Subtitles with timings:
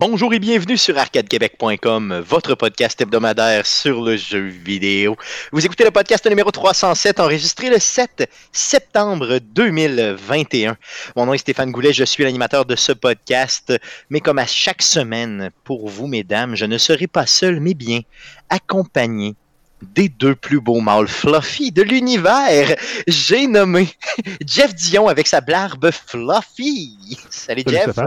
[0.00, 5.16] Bonjour et bienvenue sur arcadequebec.com, votre podcast hebdomadaire sur le jeu vidéo.
[5.50, 10.76] Vous écoutez le podcast numéro 307, enregistré le 7 septembre 2021.
[11.16, 13.74] Mon nom est Stéphane Goulet, je suis l'animateur de ce podcast,
[14.08, 18.02] mais comme à chaque semaine, pour vous, mesdames, je ne serai pas seul, mais bien
[18.50, 19.34] accompagné
[19.82, 22.76] des deux plus beaux mâles fluffy de l'univers.
[23.08, 23.88] J'ai nommé
[24.46, 27.18] Jeff Dion avec sa barbe fluffy.
[27.30, 27.98] Salut, Salut, Jeff.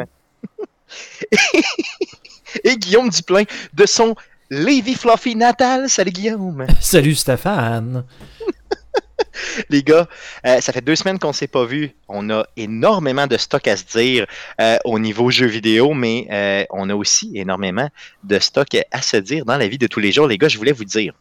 [2.64, 4.16] Et Guillaume Duplain de son
[4.50, 5.90] Lévi Fluffy natal.
[5.90, 6.66] Salut Guillaume.
[6.80, 8.04] Salut Stéphane.
[9.70, 10.08] Les gars,
[10.46, 11.92] euh, ça fait deux semaines qu'on ne s'est pas vu.
[12.10, 14.26] On a énormément de stock à se dire
[14.60, 17.88] euh, au niveau jeux vidéo, mais euh, on a aussi énormément
[18.24, 20.28] de stock à se dire dans la vie de tous les jours.
[20.28, 21.14] Les gars, je voulais vous dire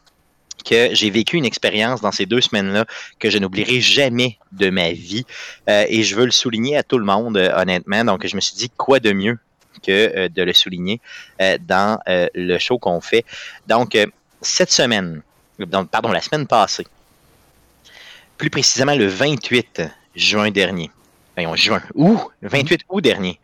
[0.63, 2.85] que j'ai vécu une expérience dans ces deux semaines-là
[3.19, 5.25] que je n'oublierai jamais de ma vie.
[5.69, 8.03] Euh, et je veux le souligner à tout le monde, euh, honnêtement.
[8.05, 9.37] Donc, je me suis dit, quoi de mieux
[9.81, 10.99] que euh, de le souligner
[11.41, 13.25] euh, dans euh, le show qu'on fait.
[13.67, 13.97] Donc,
[14.41, 15.21] cette semaine,
[15.91, 16.87] pardon, la semaine passée,
[18.37, 19.81] plus précisément le 28
[20.15, 20.89] juin dernier,
[21.35, 23.39] voyons, juin, ou 28 août dernier,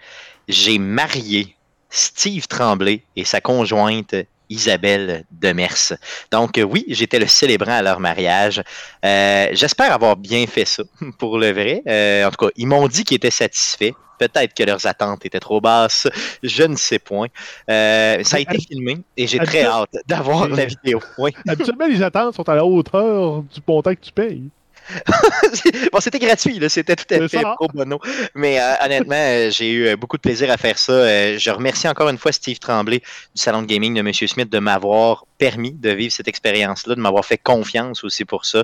[0.47, 1.56] j'ai marié
[1.89, 4.16] Steve Tremblay et sa conjointe
[4.50, 5.94] Isabelle Demers.
[6.31, 8.64] Donc oui, j'étais le célébrant à leur mariage.
[9.03, 10.84] J'espère avoir bien fait ça,
[11.19, 11.84] pour le vrai.
[12.25, 13.94] En tout cas, ils m'ont dit qu'ils étaient satisfaits.
[14.17, 16.07] Peut-être que leurs attentes étaient trop basses.
[16.43, 17.27] Je ne sais point.
[17.69, 21.01] Euh, ça a été filmé et j'ai très hâte d'avoir la vidéo.
[21.17, 21.31] Oui.
[21.47, 24.49] Habituellement, les attentes sont à la hauteur du montant que tu payes.
[25.91, 28.00] bon, c'était gratuit, c'était tout à fait pro bono.
[28.35, 30.94] Mais euh, honnêtement, euh, j'ai eu beaucoup de plaisir à faire ça.
[30.94, 34.13] Euh, je remercie encore une fois Steve Tremblay du salon de gaming de M.
[34.13, 38.63] Smith de m'avoir permis de vivre cette expérience-là, de m'avoir fait confiance aussi pour ça.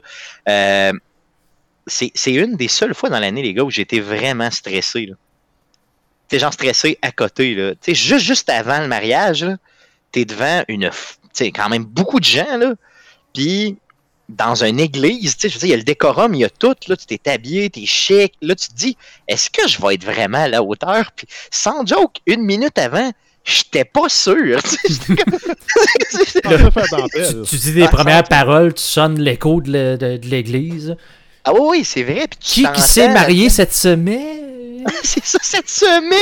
[1.86, 5.08] C'est c'est une des seules fois dans l'année, les gars, où j'étais vraiment stressé.
[5.08, 5.16] là.
[6.34, 7.54] Sais, genre stressé à côté.
[7.56, 7.72] Là.
[7.72, 9.46] Tu sais, juste, juste avant le mariage,
[10.12, 12.74] t'es devant une, f- tu sais, quand même beaucoup de gens, là.
[13.34, 13.78] Puis
[14.30, 16.44] dans une église, tu sais, je veux dire, il y a le décorum, il y
[16.46, 19.80] a tout, là, tu t'es habillé, t'es chic, là, tu te dis, est-ce que je
[19.82, 21.12] vais être vraiment à la hauteur?
[21.16, 23.12] Puis, sans joke, une minute avant,
[23.44, 24.62] j'étais pas sûr.
[24.64, 24.78] tu
[26.92, 27.44] dentelle.
[27.50, 30.96] Tu, dis des Ah, premières ça- paroles, tu sonnes l'écho de l'église.
[31.44, 32.28] ah oui, oui, c'est vrai.
[32.28, 34.43] Puis tu Qui, s'est marié cette semaine?
[35.04, 36.20] C'est ça, cette semaine!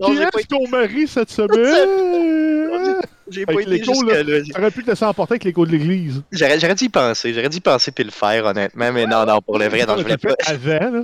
[0.00, 2.96] Non, Qui est ton mari cette semaine?
[3.30, 4.22] J'ai pas été l'écho, là.
[4.54, 6.22] J'aurais pu te laisser emporter avec l'écho de l'église.
[6.30, 7.34] J'aurais j'aurais dû y penser.
[7.34, 8.92] J'aurais dû y penser puis le faire, honnêtement.
[8.92, 10.34] Mais non, non, pour le vrai, non, je voulais pas.
[10.46, 11.02] avant, là.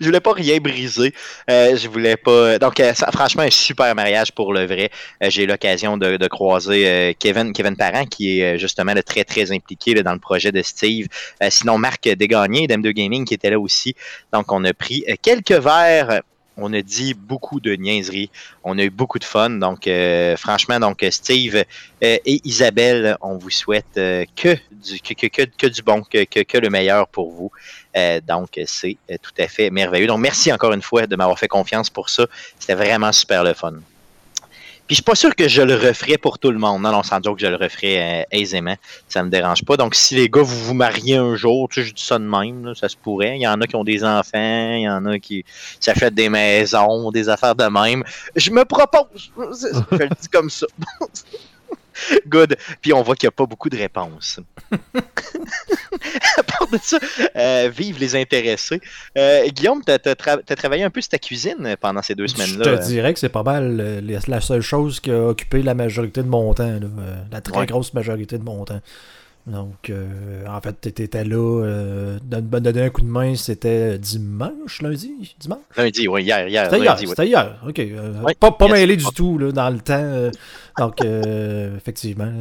[0.00, 1.12] Je voulais pas rien briser.
[1.50, 2.58] Euh, je voulais pas.
[2.58, 4.90] Donc, euh, franchement, un super mariage pour le vrai.
[5.22, 9.50] Euh, J'ai eu l'occasion de, croiser Kevin, Kevin Parent, qui est justement là, très, très
[9.52, 11.06] impliqué dans le projet de Steve.
[11.48, 13.94] Sinon, Marc Desgagnés d'M2 Gaming qui était là aussi.
[14.32, 16.22] Donc, on a pris quelques verres.
[16.60, 18.30] On a dit beaucoup de niaiseries.
[18.64, 19.50] On a eu beaucoup de fun.
[19.50, 21.64] Donc, euh, franchement, donc Steve euh,
[22.00, 24.56] et Isabelle, on vous souhaite euh, que,
[25.68, 27.50] du, bon, que, que, le meilleur pour vous.
[27.96, 30.06] Euh, donc, c'est euh, tout à fait merveilleux.
[30.06, 32.26] Donc, merci encore une fois de m'avoir fait confiance pour ça.
[32.58, 33.74] C'était vraiment super le fun.
[34.90, 36.82] Puis, je suis pas sûr que je le referais pour tout le monde.
[36.82, 38.74] Non, non, sans dire que je le referais euh, aisément.
[39.06, 39.76] Ça me dérange pas.
[39.76, 42.24] Donc, si les gars, vous vous mariez un jour, tu sais, je dis ça de
[42.24, 43.36] même, ça se pourrait.
[43.36, 45.44] Il y en a qui ont des enfants, il y en a qui
[45.78, 48.02] s'achètent des maisons, des affaires de même.
[48.34, 49.30] Je me propose.
[49.36, 50.66] Je le dis comme ça.
[52.28, 52.56] Good.
[52.80, 54.40] Puis on voit qu'il n'y a pas beaucoup de réponses.
[56.38, 56.98] à part de ça,
[57.36, 58.80] euh, vive les intéressés.
[59.16, 62.78] Euh, Guillaume, tu as, travaillé un peu sur ta cuisine pendant ces deux Je semaines-là.
[62.78, 66.22] te dirais que c'est pas mal euh, la seule chose qui a occupé la majorité
[66.22, 66.88] de mon temps, là,
[67.30, 67.66] la très Ouais.
[67.66, 68.80] grosse majorité de mon temps.
[69.46, 74.82] Donc, euh, en fait, t'étais là, euh, me donner un coup de main, c'était dimanche,
[74.82, 75.58] lundi, dimanche?
[75.76, 76.64] Lundi, oui, hier, hier.
[76.66, 77.08] C'était hier, lundi, oui.
[77.10, 77.78] c'était hier, ok.
[77.78, 78.74] euh, Ouais, pas pas yes.
[78.74, 79.94] mêlé du tout là, dans le temps.
[79.98, 80.30] euh,
[80.78, 81.00] donc,
[81.76, 82.32] effectivement,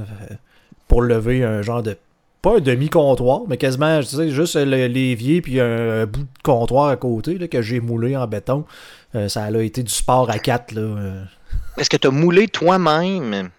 [0.87, 1.97] pour lever un genre de.
[2.41, 6.27] Pas un demi-comptoir, mais quasiment, tu sais, juste le- l'évier puis un, un bout de
[6.41, 8.63] comptoir à côté là, que j'ai moulé en béton.
[9.27, 10.71] Ça a été du sport à quatre.
[10.73, 11.25] Là.
[11.77, 13.49] Est-ce que tu as moulé toi-même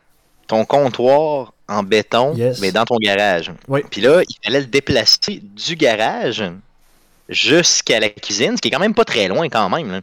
[0.46, 2.60] ton comptoir en béton, Yes.
[2.60, 3.50] mais dans ton garage?
[3.68, 3.80] Oui.
[3.90, 6.42] Puis là, il fallait le déplacer du garage
[7.28, 9.90] jusqu'à la cuisine, ce qui est quand même pas très loin quand même.
[9.90, 10.00] là.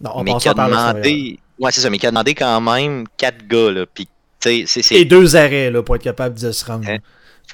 [0.00, 1.38] Non, en mais qui a demandé.
[1.58, 3.84] Ouais, c'est ça, mais qui a demandé quand même quatre gars, là.
[3.92, 4.10] Puis, tu
[4.40, 4.94] sais, c'est- c'est.
[4.96, 6.88] Et deux arrêts là, pour être capable de se rendre.
[6.88, 6.98] Hein?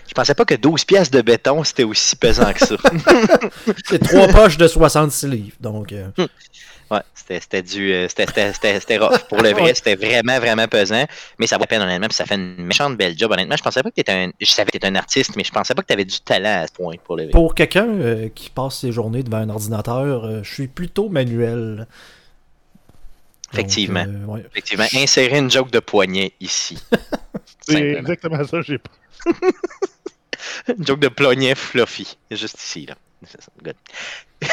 [0.07, 2.77] Je pensais pas que 12 pièces de béton, c'était aussi pesant que ça.
[3.87, 5.57] C'est trois poches de 66 livres.
[5.61, 6.09] Donc, euh,
[6.91, 7.93] ouais, c'était c'était du.
[7.93, 9.19] euh, C'était c'était- c'était- c'était rough.
[9.29, 11.05] Pour le vrai, c'était vraiment, vraiment pesant.
[11.39, 12.09] Mais ça vaut la peine, honnêtement.
[12.09, 13.57] Puis ça fait une méchante belle job, honnêtement.
[13.57, 14.31] Je pensais pas que t'étais un.
[14.41, 16.67] Je savais que t'étais un artiste, mais je pensais pas que t'avais du talent à
[16.67, 17.33] ce point, pour le vrai.
[17.33, 21.87] pour quelqu'un euh, qui passe ses journées devant un ordinateur, euh, je suis plutôt manuel.
[23.53, 24.05] Effectivement.
[24.05, 24.45] Donc, euh, ouais.
[24.51, 26.79] Effectivement, insérer une joke de poignet ici.
[27.63, 28.91] C'est exactement ça, j'ai pas.
[30.79, 32.17] Une joke de poignet fluffy.
[32.31, 32.95] Juste ici, là.
[33.63, 33.75] Good.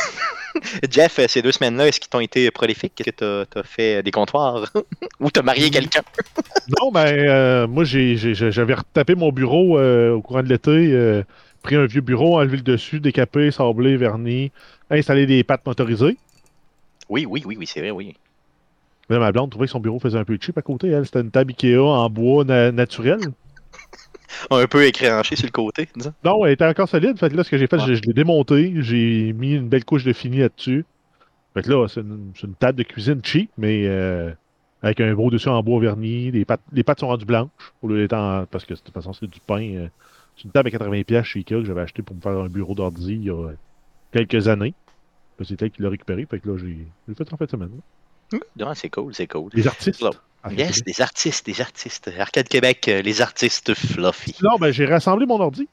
[0.89, 2.99] Jeff, euh, ces deux semaines-là, est-ce qu'ils t'ont été prolifiques?
[2.99, 4.71] Est-ce que t'as as fait des comptoirs?
[5.19, 6.01] Ou t'as marié quelqu'un?
[6.81, 11.21] Non, ben, euh, moi, j'avais retapé mon bureau euh, au courant de l'été, euh,
[11.61, 14.51] pris un vieux bureau, enlevé le dessus, décapé, sablé, verni,
[14.89, 16.17] installé des pattes motorisées.
[17.07, 18.15] Oui, oui, oui, oui, c'est vrai, oui.
[19.09, 20.87] Là, ma blonde trouvait que son bureau faisait un peu cheap à côté.
[20.87, 23.19] Elle, c'était une table Ikea en bois na- naturel.
[24.51, 26.13] Un peu écranché sur le côté, disons.
[26.23, 27.17] Non, elle était encore solide.
[27.17, 27.85] Fait que là, ce que j'ai fait, Ah.
[27.87, 28.73] je, je l'ai démonté.
[28.81, 30.85] J'ai mis une belle couche de fini là-dessus.
[31.53, 34.31] Fait que là, c'est une, table de cuisine cheap, mais euh,
[34.81, 36.31] avec un gros dessus en bois verni.
[36.31, 37.49] Les pattes, les pattes sont rendues blanches.
[37.81, 39.61] Au lieu d'être en- Parce que de toute façon, c'est du pain.
[39.61, 39.87] euh,
[40.35, 42.49] c'est une table à 80$ piastres chez Ikea que j'avais acheté pour me faire un
[42.49, 43.51] bureau d'ordi il y a
[44.11, 44.73] quelques années.
[45.43, 46.25] C'est elle qui l'a récupéré.
[46.29, 47.69] Fait que là, j'ai fait en fin de semaine.
[48.57, 49.49] Non, c'est cool, c'est cool.
[49.53, 50.03] Les artistes.
[50.45, 50.95] Arcade Yes, Québec.
[50.95, 52.11] des artistes, des artistes.
[52.19, 54.35] Arcade Québec, euh, les artistes fluffy.
[54.43, 55.67] Non, ben, j'ai rassemblé mon ordi.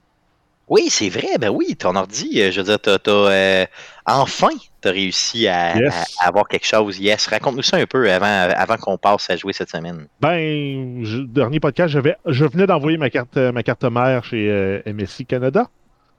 [0.68, 3.66] Oui, c'est vrai, ben oui, ton ordi, euh, je veux dire, t'as, t'as, euh,
[4.06, 4.48] enfin,
[4.80, 5.92] t'as réussi à, Yes.
[6.20, 6.98] à- à avoir quelque chose.
[6.98, 10.06] Yes, raconte-nous ça un peu avant, avant qu'on passe à jouer cette semaine.
[10.20, 14.80] Ben, je- dernier podcast, j'avais, je venais d'envoyer ma carte, ma carte mère chez euh,
[14.86, 15.68] MSI Canada.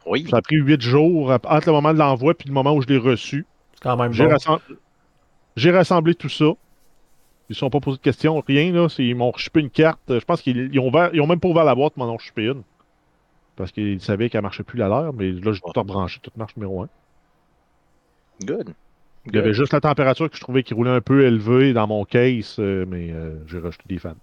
[0.06, 2.82] Oui, Ça a pris huit jours entre le moment de l'envoi et le moment où
[2.82, 3.46] je l'ai reçu.
[3.74, 4.60] C'est quand même J'ai, bon.
[5.56, 6.46] j'ai rassemblé tout ça.
[7.54, 8.72] Ils ne sont pas posé de questions, rien.
[8.72, 8.88] Là.
[8.98, 10.00] Ils m'ont chipé une carte.
[10.08, 12.12] Je pense qu'ils ils ont, ouvert- ils ont même pas ouvert la boîte, ils m'en
[12.12, 12.64] ont chipé une.
[13.56, 16.56] Parce qu'ils savaient qu'elle marchait plus la leur, mais là, j'ai tout rebranché, toute marche
[16.58, 16.90] numéro un.
[18.44, 18.74] good.
[19.28, 21.88] Il y avait juste la température que je trouvais qui roulait un peu élevée dans
[21.88, 24.16] mon case, euh, mais euh, j'ai rajouté des fans.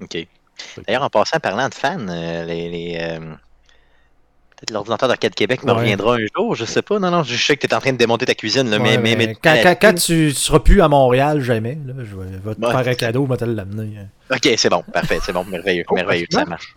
[0.00, 0.26] OK.
[0.86, 3.34] D'ailleurs, en passant, parlant de fans, euh, les, les, euh,
[4.62, 5.78] peut-être l'ordinateur d'Arcade Québec me Ouais.
[5.80, 6.98] reviendra un jour, je sais pas.
[7.00, 8.90] Non, non, je sais que tu es en train de démonter ta cuisine, là, mais,
[8.90, 12.14] Ouais, mais, mais mais- quand, quand- quand tu seras plus à Montréal, jamais, là, je
[12.16, 12.70] vais, vais te Ouais.
[12.70, 13.98] faire un cadeau, je vais te l'amener.
[14.30, 16.76] Ok, c'est bon, parfait, c'est bon, merveilleux, Oh, merveilleux, ça ça marche.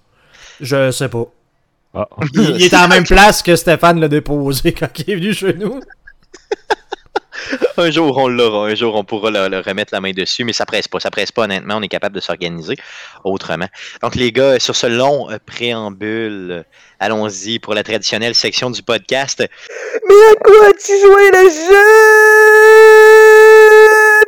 [0.61, 1.25] Je sais pas.
[1.93, 2.07] Ah.
[2.33, 5.53] Il, il est en même place que Stéphane l'a déposé quand il est venu chez
[5.53, 5.79] nous.
[7.77, 8.67] Un jour, on l'aura.
[8.67, 10.99] Un jour, on pourra le, remettre la main dessus, mais ça presse pas.
[10.99, 11.75] Ça presse pas, honnêtement.
[11.77, 12.75] On est capable de s'organiser
[13.23, 13.67] autrement.
[14.01, 16.63] Donc, les gars, sur ce long euh, préambule, euh,
[16.99, 19.43] allons-y pour la traditionnelle section du podcast.
[20.07, 21.75] Mais à quoi as-tu joué le jeune?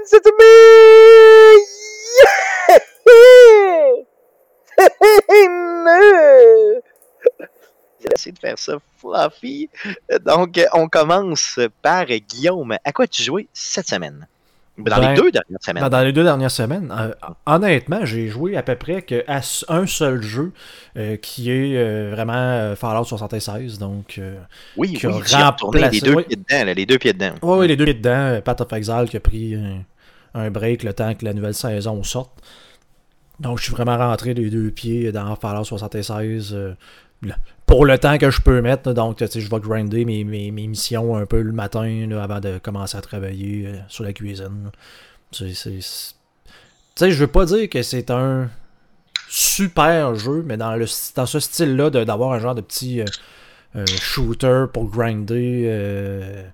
[0.06, 0.28] C'est
[8.02, 9.70] J'ai essayé de faire ça fluffy.
[10.26, 12.78] Donc, on commence par Guillaume.
[12.84, 14.28] À quoi as-tu joué cette semaine?
[14.78, 15.82] Dans Ben, les deux dernières semaines.
[15.84, 17.12] Dans, dans les deux dernières semaines, euh,
[17.48, 19.42] honnêtement, j'ai joué à peu près que à
[19.74, 20.52] un seul jeu
[20.98, 23.80] euh, qui est euh, vraiment Fallout 76.
[23.80, 24.22] Donc,
[24.76, 26.24] oui, qui a oui, tu retourné les deux oui.
[26.26, 27.34] pieds dedans, là, les deux pieds dedans.
[27.42, 28.40] Ouais, les deux pieds dedans.
[28.46, 29.84] Path of Exile qui a pris un,
[30.36, 32.40] un break le temps que la nouvelle saison sorte.
[33.40, 36.76] Donc, je suis vraiment rentré les deux pieds dans Fallout 76 euh, le-
[37.66, 38.94] pour le temps que je peux mettre.
[38.94, 43.02] Donc, je vais grinder mes, missions un peu le matin là, avant de commencer à
[43.02, 44.72] travailler euh, sur la cuisine.
[45.32, 48.50] Tu sais, je veux pas dire que c'est un
[49.30, 53.06] super jeu, mais dans, ce style-là, d'avoir un genre de petit euh,
[53.76, 56.46] euh, shooter pour grinder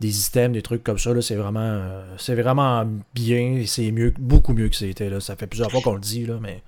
[0.00, 1.82] des items, des trucs comme ça, c'est vraiment,
[2.16, 3.64] c'est vraiment bien.
[3.66, 5.20] C'est mieux, beaucoup mieux que c'était.
[5.20, 6.62] Ça fait plusieurs fois qu'on le dit, là, mais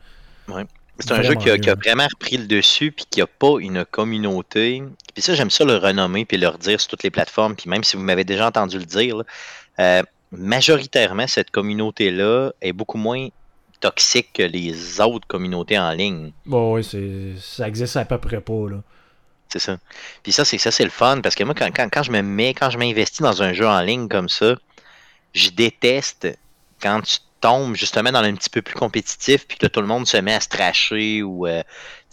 [0.99, 1.93] C'est un jeu qui a, qui a bien.
[1.93, 4.83] vraiment repris le dessus, puis qui n'a pas une communauté.
[5.15, 7.57] Puis ça, j'aime ça le renommer, puis le redire sur toutes les plateformes.
[7.57, 9.25] Puis même si vous m'avez déjà entendu le dire, là,
[9.81, 13.29] euh, majoritairement, cette communauté-là est beaucoup moins
[13.81, 16.33] toxique que les autres communautés en ligne.
[16.47, 18.69] bon, c'est, ça existe à peu près pas.
[18.71, 18.83] Là.
[19.49, 19.77] C'est ça.
[20.23, 21.21] Puis ça, c'est ça, c'est le fun.
[21.21, 23.67] Parce que moi, quand, quand, quand je me mets, quand je m'investis dans un jeu
[23.67, 24.55] en ligne comme ça,
[25.35, 26.29] je déteste
[26.81, 29.87] quand tu tombes justement dans un petit peu plus compétitif, puis que là, tout le
[29.87, 31.63] monde se met à se tracher ou euh,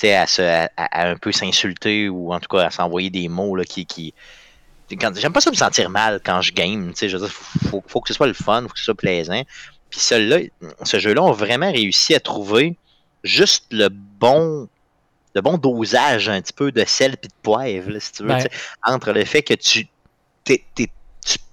[0.04, 3.56] à, se, à, à un peu s'insulter ou en tout cas à s'envoyer des mots
[3.56, 4.14] là, qui.
[4.90, 6.94] j'aime pas ça me sentir mal quand je game.
[7.00, 8.96] Je veux dire, faut, faut, faut que ce soit le fun, faut que ce soit
[8.96, 9.44] plaisant.
[9.90, 12.76] Puis ce jeu-là, on vraiment réussi à trouver
[13.24, 14.68] juste le bon
[15.36, 18.30] le bon dosage un petit peu de sel puis de poivre, là, si tu veux,
[18.30, 18.48] Ben.
[18.84, 19.88] entre le fait que tu,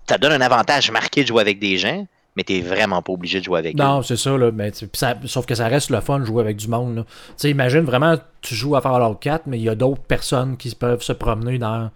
[0.09, 2.07] ça te donne un avantage marqué de jouer avec des gens,
[2.37, 3.83] mais t'es vraiment pas obligé de jouer avec eux.
[3.83, 6.57] Non, c'est ça, là, mais, ça- sauf que ça reste le fun de jouer avec
[6.59, 7.05] du monde.
[7.07, 10.57] Tu sais, imagine vraiment, tu joues à Fallout 4, mais il y a d'autres personnes
[10.57, 11.91] qui peuvent se promener dans,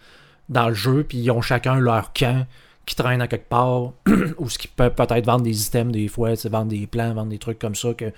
[0.49, 2.47] dans le jeu, puis ils ont chacun leur camp
[2.87, 3.93] qui traîne à quelque part,
[4.39, 7.39] ou ce qui peuvent peut-être vendre des items des fois, vendre des plans, vendre des
[7.39, 8.11] trucs comme ça que,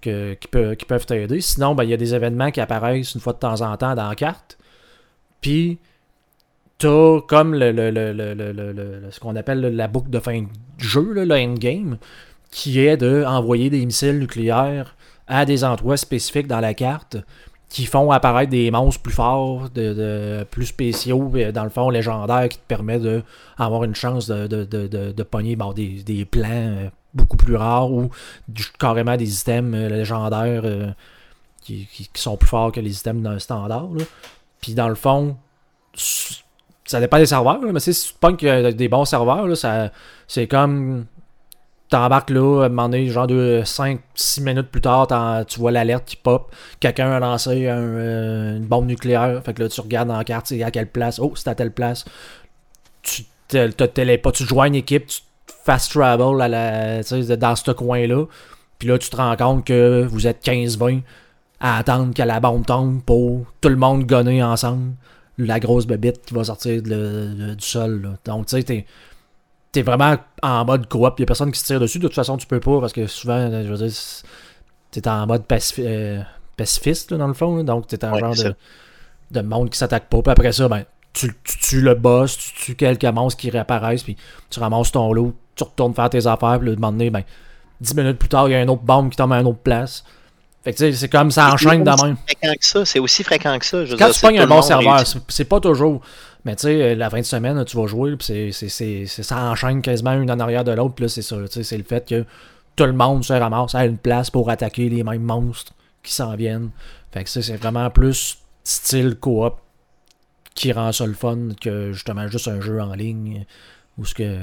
[0.00, 1.40] que- qui, peut- qui peuvent t'aider.
[1.40, 3.94] Sinon, ben, il y a des événements qui apparaissent une fois de temps en temps
[3.94, 4.58] dans la carte,
[5.40, 5.78] puis
[7.26, 10.46] comme le, le- le- le- ce qu'on appelle la boucle de fin de
[10.78, 11.98] jeu, là, le endgame,
[12.50, 14.94] qui est d'envoyer des missiles nucléaires
[15.26, 17.16] à des endroits spécifiques dans la carte
[17.68, 21.88] qui font apparaître des monstres plus forts, de, de- plus spéciaux, euh, dans le fond
[21.88, 26.24] légendaires, qui te permet d'avoir une chance de, de, de, de- de pogner des, des
[26.26, 28.10] plans euh, beaucoup plus rares ou
[28.78, 30.64] carrément des items euh, légendaires
[31.62, 33.88] qui, qui- sont plus forts que les items d'un standard.
[34.60, 35.36] Puis dans le fond,
[36.84, 39.90] ça dépend des serveurs, mais si tu que des bons serveurs, ça,
[40.26, 41.06] c'est comme
[41.92, 45.06] t'embarques là, à un moment donné, genre de 5-6 minutes plus tard,
[45.46, 49.68] tu vois l'alerte qui pop, quelqu'un a lancé euh, une bombe nucléaire, fait que là
[49.68, 52.06] tu regardes dans la carte, c'est à quelle place, oh c'est à telle place,
[53.02, 55.20] tu te, te tu joins une équipe, tu
[55.64, 58.24] fast travel à la, dans ce coin-là,
[58.78, 61.02] puis là tu te rends compte que vous êtes 15-20
[61.60, 64.94] à attendre que la bombe tombe pour tout le monde gonner ensemble
[65.38, 68.02] la grosse bébite qui va sortir de le- de- du sol.
[68.02, 68.08] là.
[68.24, 68.86] Donc, tu sais, t'es,
[69.72, 71.14] t'es vraiment en mode coop.
[71.18, 71.98] Il y a personne qui se tire dessus.
[71.98, 73.92] De toute façon, tu peux pas parce que souvent, je veux dire,
[74.90, 76.20] t'es en mode pacifi- euh,
[76.56, 77.56] pacifiste, là, dans le fond.
[77.56, 77.62] là.
[77.62, 78.54] Donc, t'es un Ouais, genre de,
[79.30, 80.20] de monde qui s'attaque pas.
[80.22, 80.84] Puis après ça, ben,
[81.14, 84.16] tu, tu tues le boss, tu tues quelques monstres qui réapparaissent, puis
[84.50, 87.22] tu ramasses ton lot, tu retournes faire tes affaires, puis là, de moment donné, ben,
[87.80, 89.58] 10 minutes plus tard, il y a une autre bombe qui tombe à une autre
[89.58, 90.04] place.
[90.64, 92.12] Fait que c'est comme ça enchaîne de C'est même.
[92.14, 92.84] aussi fréquent que ça.
[92.84, 93.84] C'est aussi fréquent que ça.
[93.84, 96.00] Je Quand dire, tu pognes un bon serveur, c'est- pas toujours.
[96.44, 100.30] Mais tu sais, la fin de semaine, tu vas jouer, puis ça enchaîne quasiment une
[100.30, 101.36] en arrière de l'autre, puis là, c'est ça.
[101.50, 102.24] C'est le fait que
[102.76, 106.34] tout le monde se ramasse à une place pour attaquer les mêmes monstres qui s'en
[106.36, 106.70] viennent.
[107.12, 109.54] Fait que c'est vraiment plus style coop
[110.54, 113.44] qui rend ça le fun que justement juste un jeu en ligne
[113.98, 114.38] ou ce que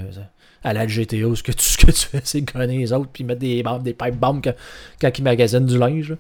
[0.64, 3.10] à la GTA où ce que tu, ce que tu fais c'est gonner les autres
[3.12, 4.54] puis mettre des bombes, des pipe bombes quand,
[5.02, 6.12] quand ils magasinent du linge.
[6.12, 6.16] là.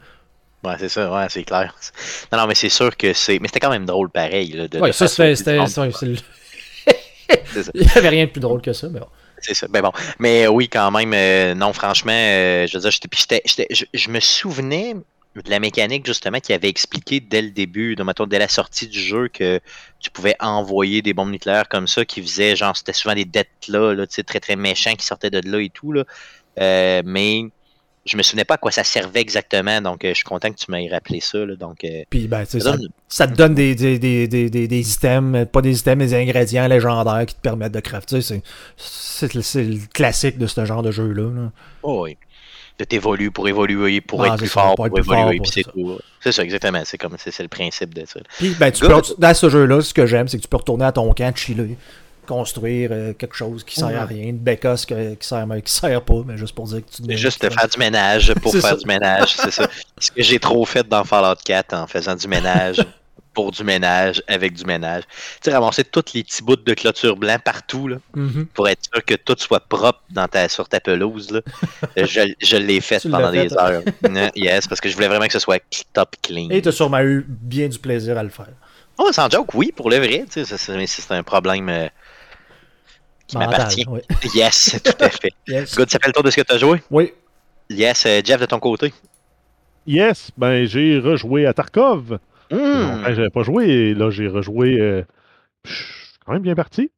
[0.62, 1.74] Ouais, c'est ça, ouais, c'est clair.
[2.34, 3.40] Non, non, mais c'est sûr que c'est.
[3.40, 4.52] Mais c'était quand même drôle pareil.
[4.52, 5.58] Là, de, Ouais, de ça c'était
[7.74, 9.08] Il y avait rien de plus drôle que ça mais bon.
[9.42, 9.68] C'est ça.
[9.70, 9.94] Ben bon.
[10.20, 13.68] Mais oui, quand même, euh, non, franchement, euh, je veux dire, j'étais, puis j'étais- j'étais-
[13.74, 14.96] je, je me souvenais
[15.44, 19.00] de la mécanique, justement, qui avait expliqué dès le début, mettons, dès la sortie du
[19.00, 19.60] jeu, que
[20.00, 23.50] tu pouvais envoyer des bombes nucléaires comme ça, qui faisaient, genre, c'était souvent des dettes
[23.68, 26.04] là, là tu sais, très très méchants qui sortaient de là et tout, là.
[26.60, 27.44] Euh, mais
[28.06, 30.58] je me souvenais pas à quoi ça servait exactement, donc euh, je suis content que
[30.58, 31.84] tu m'aies rappelé ça, là, donc.
[31.84, 34.50] euh, Puis ben, tu sais, ça ça, donne- ça te donne des, des, des, des,
[34.50, 38.22] des, des items, pas des items, mais des ingrédients légendaires qui te permettent de crafter.
[38.22, 38.42] C'est,
[38.78, 41.30] c'est, le- c'est le classique de ce genre de jeu-là.
[41.30, 41.52] là.
[41.84, 42.18] Oh oui.
[42.80, 45.16] De t'évoluer pour évoluer, pour Ah, être plus ça, fort, pour pour, être plus fort,
[45.20, 46.00] évoluer, pour- puis c'est tout.
[46.22, 46.82] C'est ça, exactement.
[46.86, 48.22] C'est comme c'est c'est le principe de ça.
[48.38, 50.86] Puis ben, tu peux, dans ce jeu-là, ce que j'aime, c'est que tu peux retourner
[50.86, 51.78] à ton camp, chiller,
[52.26, 55.74] construire euh, quelque chose qui sert à rien, une bécasse que- qui sert, mais qui
[55.74, 58.52] sert pas, mais juste pour dire que tu C'est juste de faire du ménage pour
[58.54, 58.76] faire ça.
[58.76, 59.68] du ménage, c'est ça.
[59.98, 62.78] Ce que j'ai trop fait dans Fallout 4 en faisant du ménage
[63.42, 65.04] pour du ménage avec du ménage.
[65.08, 68.48] Tu sais, ramasser tous les petits bouts de clôture blanc partout là, Mhm.
[68.54, 71.32] pour être sûr que tout soit propre dans ta, sur ta pelouse.
[71.32, 71.42] Là.
[71.98, 73.66] Euh, je je l'ai fait Tu pendant des fait, hein?
[73.72, 73.84] heures.
[74.10, 76.50] Non, yes, parce que je voulais vraiment que ce soit top clean.
[76.52, 78.50] Et tu as sûrement eu bien du plaisir à le faire.
[78.98, 80.26] Oh, sans joke, oui, pour le vrai.
[80.26, 81.88] tu sais, ça, c'est- mais c'est un problème euh,
[83.28, 83.86] qui m'appartient.
[83.88, 84.04] ouais.
[84.36, 85.32] Yes, tout à fait.
[85.48, 85.76] Yes.
[85.78, 86.84] Good, ça fait le tour de ce que tu as joué?
[86.92, 87.14] Oui.
[87.70, 88.94] Yes, euh, Jeff, de ton côté.
[89.88, 92.20] Yes, ben j'ai rejoué à Tarkov.
[92.52, 92.56] Hmm.
[92.58, 94.80] Longtemps, j'avais pas joué et là j'ai rejoué.
[94.80, 95.04] euh,
[95.66, 96.92] je suis quand même bien parti.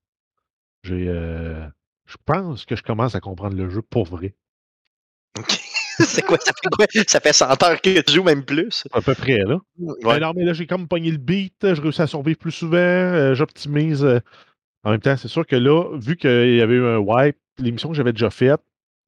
[0.84, 1.66] J'ai, euh,
[2.08, 4.36] je pense que je commence à comprendre le jeu pour vrai.
[6.00, 6.86] c'est quoi, ça fait quoi?
[7.08, 8.84] Ça fait 100 heures que tu joues, même plus.
[8.92, 9.58] À peu près là.
[9.78, 9.96] Ouais.
[10.04, 12.78] Ben non, mais là j'ai comme pogné le beat, je réussis à survivre plus souvent,
[12.78, 14.06] euh, j'optimise.
[14.84, 17.90] En même temps, c'est sûr que là, vu qu'il y avait eu un wipe, l'émission
[17.90, 18.62] que j'avais déjà faite,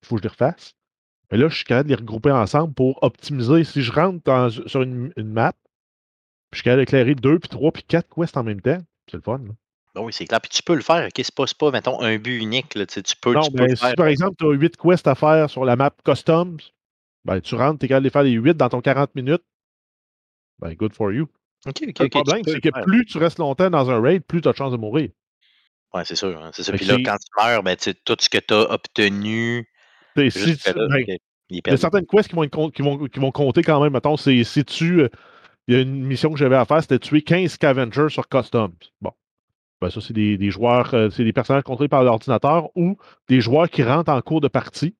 [0.04, 0.74] il faut que je les refasse.
[1.32, 3.64] Mais là, je suis capable de les regrouper ensemble pour optimiser.
[3.64, 5.54] Si je rentre dans- sur une, une map,
[6.54, 8.78] puis je suis capable d'éclairer 2, puis 3, puis 4 quests en même temps,
[9.10, 9.40] c'est le fun.
[9.40, 9.54] là.
[9.96, 10.40] Ben oui, c'est clair.
[10.42, 11.06] Puis tu peux le faire.
[11.06, 12.76] ok, C'est pas, pas, mettons, un but unique.
[12.76, 13.96] Là, tu, sais, tu peux, Non, tu peux le si faire.
[13.96, 16.58] par exemple, tu as 8 quests à faire sur la map Customs,
[17.26, 19.44] ben, tu rentres, tu es capable de les faire les 8 dans ton 40 minutes.
[20.60, 21.28] Ben, good for you.
[21.66, 22.84] Ok, ok, le problème, c'est que faire.
[22.84, 25.10] plus tu restes longtemps dans un raid, plus tu as de chances de mourir.
[25.94, 26.40] Ouais, c'est sûr.
[26.44, 26.72] hein, c'est ça.
[26.72, 29.68] Fait Puis là, quand tu meurs, ben, tout ce que tu as obtenu.
[30.16, 31.18] T'sais, si Juste tu- là, ben, ok,
[31.50, 33.94] il y a certaines quests qui vont, qui vont, qui vont compter quand même.
[33.94, 35.08] Mettons, c'est si tu.
[35.70, 38.28] Euh, Il y a une mission que j'avais à faire, c'était tuer 15 scavengers sur
[38.28, 38.74] Customs.
[39.02, 39.12] Bon.
[39.82, 43.42] Ben, ça, c'est des, des joueurs, euh, c'est des personnages contrôlés par l'ordinateur ou des
[43.42, 44.96] joueurs qui rentrent en cours de partie.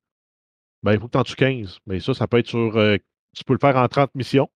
[0.84, 1.80] Ben, il faut que tu en tues 15.
[1.88, 2.76] Mais ça, ça peut être sur.
[2.78, 2.98] euh,
[3.36, 4.50] tu peux le faire en 30 missions.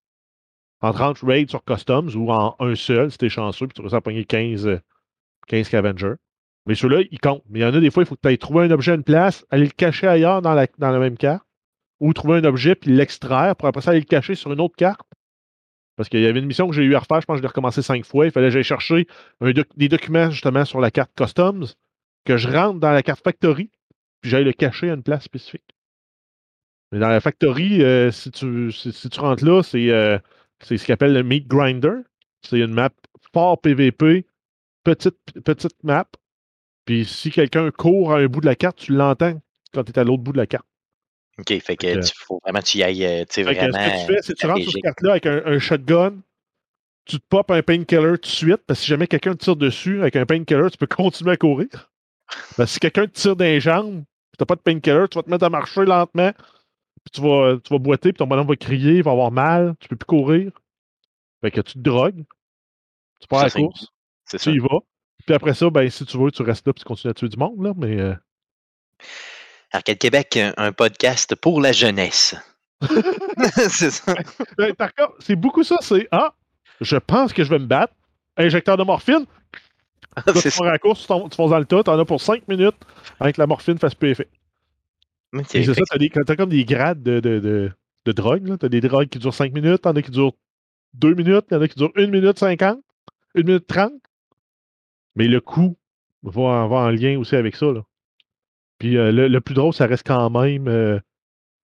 [0.80, 4.00] En 30 raids sur Customs ou en un seul, si t'es chanceux, puis tu à
[4.00, 4.80] pogner 15, euh,
[5.46, 6.14] 15 scavengers.
[6.66, 7.44] Mais ceux-là, ils comptent.
[7.48, 8.92] Mais il y en a des fois, il faut que tu ailles trouver un objet
[8.92, 11.44] à une place, aller le cacher ailleurs dans la, dans la même carte,
[12.00, 14.76] ou trouver un objet puis l'extraire pour après ça aller le cacher sur une autre
[14.76, 15.00] carte.
[15.96, 17.42] Parce qu'il y avait une mission que j'ai eu à refaire, je pense que je
[17.42, 18.26] l'ai recommencé cinq fois.
[18.26, 19.06] Il fallait que j'aille chercher
[19.40, 21.64] des documents justement sur la carte Customs,
[22.24, 23.70] que je rentre dans la carte Factory,
[24.20, 25.64] puis j'aille le cacher à une place spécifique.
[26.92, 28.70] Mais dans la factory, euh, si, tu,
[29.18, 30.18] rentres là, c'est euh,
[30.62, 32.02] ce qu'ils appelle le Meat Grinder.
[32.42, 32.90] C'est une map
[33.32, 34.26] fort PVP,
[34.84, 36.06] petite, petite map.
[36.84, 39.40] Puis si quelqu'un court à un bout de la carte, tu l'entends
[39.74, 40.66] quand tu es à l'autre bout de la carte.
[41.38, 43.60] OK, fait que faut vraiment que tu y ailles, euh, tu vraiment.
[43.60, 46.14] ce que tu fais, c'est que tu rentres sur cette carte-là avec un, un shotgun,
[47.04, 49.56] tu te popes un painkiller tout de suite, parce que si jamais quelqu'un te tire
[49.56, 51.68] dessus avec un painkiller, tu peux continuer à courir.
[52.56, 54.02] Parce que si quelqu'un te tire les jambes,
[54.32, 57.58] tu n'as pas de painkiller, tu vas te mettre à marcher lentement, puis tu vas,
[57.62, 60.06] tu vas boiter, puis ton bonhomme va crier, il va avoir mal, tu peux plus
[60.06, 60.50] courir.
[61.42, 62.24] Fait que tu te drogues,
[63.20, 63.88] tu pars à la course,
[64.24, 64.38] ça.
[64.38, 64.80] tu y vas.
[65.26, 67.28] Puis après ça, ben, si tu veux, tu restes là, puis tu continues à tuer
[67.28, 68.00] du monde, là, mais...
[68.00, 68.14] euh,
[69.76, 72.34] Arcade Québec, un- un podcast pour la jeunesse.
[73.70, 74.14] c'est ça.
[74.58, 76.34] Ben, par contre, c'est beaucoup ça, c'est Ah,
[76.80, 77.92] je pense que je vais me battre.
[78.38, 79.24] Injecteur de morphine,
[80.26, 82.48] Là, tu à la course, tu, tu fonces dans le tas, t'en as pour 5
[82.48, 82.76] minutes
[83.20, 84.28] avec que la morphine fasse plus effet.
[85.48, 87.70] C'est ça, t'as, des, t'as comme des grades de, de, de,
[88.06, 88.46] de drogue.
[88.48, 88.56] Là.
[88.56, 90.32] T'as des drogues qui durent 5 minutes, t'en as qui durent
[90.94, 92.78] 2 minutes, t'en as qui durent 1 minute 50,
[93.36, 93.92] 1 minute 30.
[95.16, 95.76] Mais le coût
[96.22, 97.66] va, va en lien aussi avec ça.
[97.66, 97.82] Là.
[98.78, 100.68] Puis euh, le, le plus drôle, ça reste quand même.
[100.68, 100.98] euh,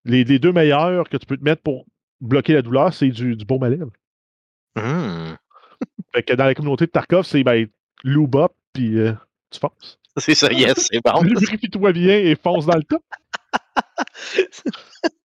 [0.04, 1.86] les, les deux meilleurs que tu peux te mettre pour
[2.20, 3.90] bloquer la douleur, c'est du, du baume à lèvres.
[4.74, 5.36] que- Hmm.
[6.14, 7.66] Fait que dans la communauté de Tarkov, c'est ben,
[8.04, 9.12] lube up, puis euh,
[9.50, 9.98] tu fonces.
[10.16, 11.20] C'est ça, yes, c'est bon.
[11.22, 12.98] Lubrifie-toi bien et fonce dans le tas.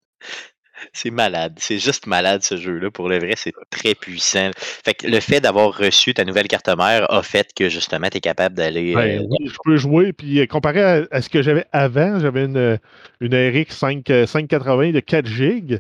[0.94, 1.54] C'est malade.
[1.58, 2.90] C'est juste malade ce jeu-là.
[2.92, 4.52] Pour le vrai, c'est très puissant.
[4.56, 8.18] Fait que le fait d'avoir reçu ta nouvelle carte mère a fait que justement, tu
[8.18, 8.94] es capable d'aller.
[8.96, 10.14] Ben euh, oui, je peux jouer.
[10.14, 12.80] Puis euh, comparé à, à ce que j'avais avant, j'avais une,
[13.22, 15.80] une RX 5, euh, 580 de 4 GB.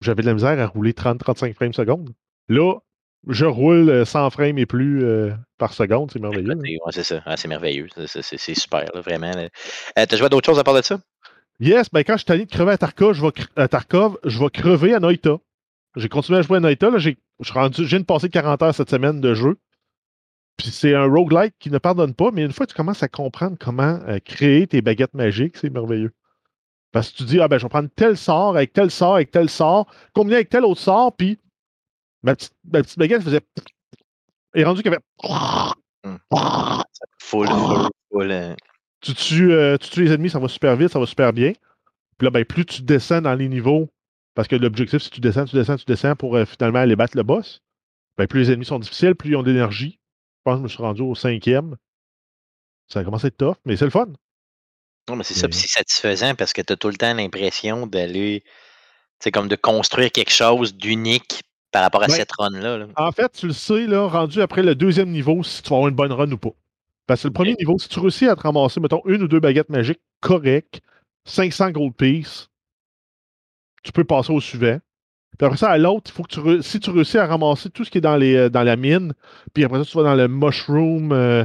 [0.00, 2.10] J'avais de la misère à rouler 30-35 frames seconde.
[2.48, 2.74] Là,
[3.28, 6.10] je roule euh, 100 frames et plus euh, par seconde.
[6.12, 6.48] C'est merveilleux.
[6.54, 7.22] ouais, c'est ça.
[7.24, 7.86] Ah, c'est merveilleux.
[8.06, 9.30] C'est- super, là, vraiment.
[9.36, 9.48] Euh,
[9.94, 10.98] T'as joué à d'autres choses à part de ça?
[11.62, 14.36] Yes, ben quand je suis tanné de crever à Tarkov, je vais, à Tarkov, je
[14.40, 15.38] vais crever à Noita.
[15.94, 16.90] J'ai continué à jouer à Noita.
[16.90, 17.16] Là, j'ai,
[17.52, 19.56] rendu, je viens de passer 40 heures cette semaine de jeu.
[20.56, 23.08] Puis c'est un roguelike qui ne pardonne pas, mais une fois que tu commences à
[23.08, 26.12] comprendre comment euh, créer tes baguettes magiques, c'est merveilleux.
[26.90, 29.30] Parce que tu dis, ah ben, je vais prendre tel sort avec tel sort avec
[29.30, 31.38] tel sort, combiner avec tel autre sort, puis
[32.24, 33.40] ma petite, ma petite baguette faisait.
[34.56, 35.04] Et rendu qu'elle fait.
[37.20, 38.56] Full, full, full.
[39.02, 41.52] Tu tues, euh, tu tues les ennemis, ça va super vite, ça va super bien.
[42.18, 43.88] Puis là, ben, plus tu descends dans les niveaux,
[44.34, 46.96] parce que l'objectif, c'est que tu descends, tu descends, tu descends pour euh, finalement aller
[46.96, 47.60] battre le boss,
[48.16, 49.98] ben, plus les ennemis sont difficiles, plus ils ont d'énergie.
[50.38, 51.76] Je pense que je me suis rendu au cinquième.
[52.88, 54.06] Ça commence à être tough, mais c'est le fun.
[55.08, 58.42] Non, mais c'est ça, c'est satisfaisant parce que tu as tout le temps l'impression d'aller,
[58.44, 58.50] tu
[59.24, 62.16] sais, comme de construire quelque chose d'unique par rapport à Ouais.
[62.16, 62.78] cette run-là.
[62.78, 62.86] là.
[62.96, 65.88] En fait, tu le sais, là, rendu après le deuxième niveau, si tu vas avoir
[65.88, 66.50] une bonne run ou pas.
[67.06, 69.40] Parce que le premier niveau, si tu réussis à te ramasser, mettons, une ou deux
[69.40, 70.80] baguettes magiques correctes,
[71.24, 72.48] 500 gold pieces,
[73.82, 74.78] tu peux passer au suivant.
[75.38, 77.84] Puis après ça, à l'autre, il faut que tu si tu réussis à ramasser tout
[77.84, 79.14] ce qui est dans, les, euh, dans la mine,
[79.54, 81.44] puis après ça, tu vas dans le mushroom, euh,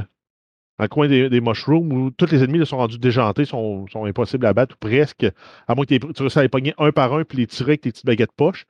[0.78, 3.86] dans le coin des, des mushrooms, où tous les ennemis là, sont rendus déjantés, sont,
[3.88, 5.26] sont impossibles à battre, ou presque,
[5.66, 7.80] à moins que tu réussisses à les pogner un par un, puis les tirer avec
[7.82, 8.66] tes petites baguettes poches.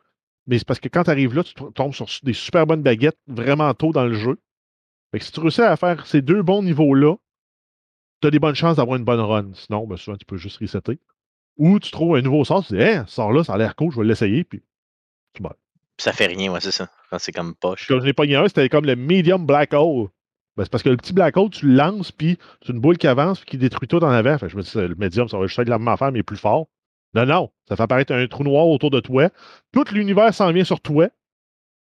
[0.46, 3.18] Mais c'est parce que quand tu arrives là, tu tombes sur des super bonnes baguettes
[3.26, 4.38] vraiment tôt dans le jeu.
[5.10, 7.16] Fait que si tu réussis à faire ces deux bons niveaux-là,
[8.20, 9.50] tu as des bonnes chances d'avoir une bonne run.
[9.54, 10.98] Sinon, ben, souvent, tu peux juste resetter.
[11.56, 13.92] Ou tu trouves un nouveau sort, tu dis, hey, ce sort-là, ça a l'air cool,
[13.92, 14.62] je vais l'essayer, puis
[15.34, 15.56] tu meurs.
[15.96, 16.88] Puis ça fait rien, ouais, c'est ça.
[17.10, 17.88] Quand c'est comme poche.
[17.88, 20.08] Quand je n'ai pogné un, c'était comme le medium black hole.
[20.56, 22.98] Ben, c'est parce que le petit black hole, tu le lances, puis c'est une boule
[22.98, 24.38] qui avance, puis qui détruit tout en avant.
[24.38, 26.22] Fait que je me dis, le medium, ça va juste être la même affaire, mais
[26.22, 26.68] plus fort.
[27.14, 29.30] Non, non, ça fait apparaître un trou noir autour de toi.
[29.72, 31.08] Tout l'univers s'en vient sur toi.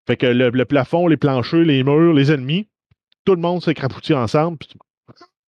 [0.08, 2.68] Fait que le, le plafond, les planchers, les murs, les ennemis,
[3.26, 4.58] tout le monde s'écrapoutit ensemble.
[4.58, 4.78] puis tu-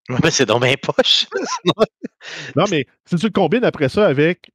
[0.09, 1.27] Ouais, mais c'est donc bien poche.
[2.55, 4.51] Non, mais si tu le combines après ça avec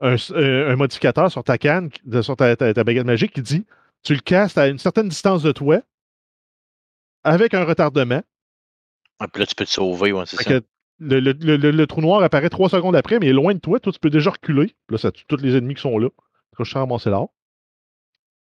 [0.00, 1.90] un, euh, un modificateur sur ta canne,
[2.22, 3.64] sur ta, ta- ta baguette magique qui dit
[4.04, 5.80] tu le castes à une certaine distance de toi
[7.24, 8.22] avec un retardement.
[9.18, 10.60] Ah, puis là, tu peux te sauver, ouais, c'est Fait ça.
[10.60, 10.66] que
[11.00, 13.54] le, le- le- le- le trou noir apparaît trois secondes après, mais il est loin
[13.54, 13.80] de toi.
[13.80, 14.76] Toi, tu peux déjà reculer.
[14.90, 16.08] Là, ça tue tous les ennemis qui sont là.
[16.58, 16.74] Je suis.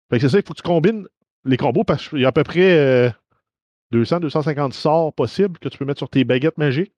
[0.10, 1.08] Fait que c'est ça, il faut que tu combines
[1.44, 3.10] les combos parce qu'il y a à peu près euh,
[3.94, 6.94] 200-250 sorts possibles que tu peux mettre sur tes baguettes magiques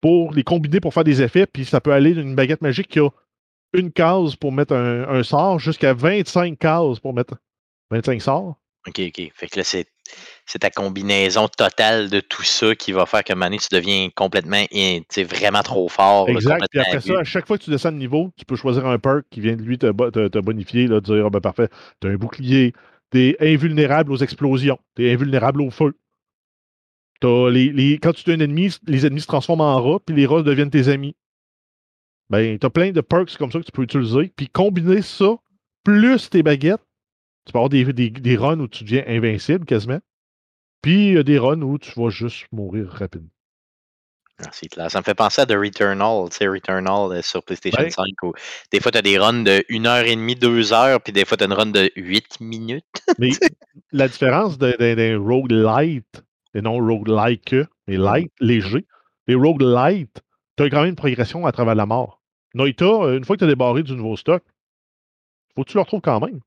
[0.00, 1.46] pour les combiner pour faire des effets.
[1.46, 3.08] Puis ça peut aller d'une baguette magique qui a
[3.72, 7.34] une case pour mettre un, un sort jusqu'à 25 cases pour mettre
[7.90, 8.56] 25 sorts.
[8.88, 9.30] OK, OK.
[9.34, 9.86] Fait que là, c'est,
[10.58, 15.22] ta combinaison totale de tout ça qui va faire moment donné, tu deviens complètement, tu
[15.24, 16.26] vraiment trop fort.
[16.26, 16.64] là, Exact.
[16.70, 18.86] Puis complètement après ça, à chaque fois que tu descends de niveau, tu peux choisir
[18.86, 21.40] un perk qui vient de lui te, bo- te- te bonifier, là, dire Ah ben
[21.40, 21.68] parfait,
[22.00, 22.72] t'as un bouclier,
[23.10, 25.94] t'es invulnérable aux explosions, t'es invulnérable au feu.
[27.20, 30.16] T'as les, les- quand tu tues un ennemi, les ennemis se transforment en rats, puis
[30.16, 31.14] les rats deviennent tes amis.
[32.30, 34.32] ben, tu as plein de perks comme ça que tu peux utiliser.
[34.36, 35.36] Puis combiner ça,
[35.84, 36.80] plus tes baguettes,
[37.44, 40.00] tu peux avoir des, des, des runs où tu deviens invincible quasiment.
[40.82, 43.28] Puis a des runs où tu vas juste mourir rapidement.
[44.42, 44.90] Ah, c'est clair.
[44.90, 47.90] Ça me fait penser à The Returnal, tu sais, Returnal euh, sur PlayStation Ouais.
[47.90, 48.32] 5, où
[48.72, 51.52] des fois, tu as des runs de 1h30, 2h, puis des fois, tu as une
[51.52, 52.84] run de 8 minutes.
[53.18, 53.30] Mais
[53.92, 56.22] la différence d'un d'un- d'un roguelite,
[56.54, 57.54] et non roguelike,
[57.86, 58.86] mais light, léger,
[59.28, 60.20] les roguelites,
[60.56, 62.20] tu as quand même une progression à travers la mort.
[62.54, 64.42] Noita, euh, une fois que tu as débarré du nouveau stock,
[65.54, 66.40] faut que tu le retrouves quand même.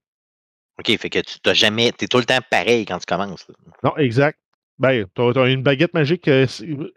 [0.80, 1.92] OK, fait que tu t'as jamais.
[1.92, 3.48] Tu es tout le temps pareil quand tu commences.
[3.48, 3.56] là.
[3.84, 4.40] Non, exact.
[4.80, 6.48] Ben, tu as, une baguette magique euh,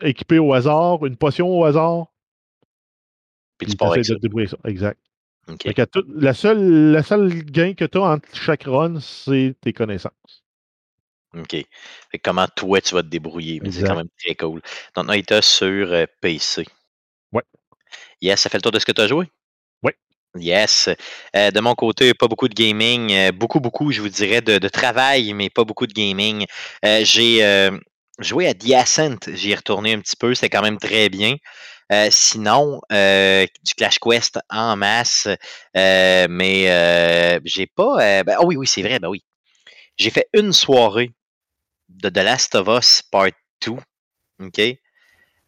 [0.01, 2.07] équipée au hasard, une potion au hasard,
[3.59, 4.15] Puis tu pars avec essaies ça.
[4.15, 4.57] de te débrouiller ça.
[4.65, 4.99] Exact.
[5.63, 9.73] Fait tout- la, seule, la seule gain que tu as entre chaque run, c'est tes
[9.73, 10.45] connaissances.
[11.35, 11.51] OK.
[11.51, 11.67] Fait
[12.19, 13.61] que comment toi, tu vas te débrouiller?
[13.63, 14.61] Mais c'est quand même très cool.
[14.95, 16.65] Donc, Noita sur euh, PC.
[17.33, 17.43] Ouais.
[18.21, 19.31] Yes, ça fait le tour de ce que tu as joué?
[20.39, 20.89] Yes.
[21.35, 23.13] Euh, de mon côté, pas beaucoup de gaming.
[23.13, 26.47] euh, beaucoup, beaucoup, je vous dirais, de, travail, mais pas beaucoup de gaming.
[26.85, 27.71] Euh, J'ai
[28.19, 29.19] joué à The Ascent.
[29.35, 30.35] J'y ai retourné un petit peu.
[30.35, 31.37] C'était quand même très bien.
[32.11, 35.29] Sinon, du Clash Quest en masse.
[35.75, 38.25] mais j'ai pas.
[38.25, 38.99] ben, oh oui, oui, c'est vrai.
[38.99, 39.23] Ben oui.
[39.97, 41.13] J'ai fait une soirée
[41.89, 43.31] de The Last of Us Part
[43.67, 43.77] 2.
[44.41, 44.61] OK?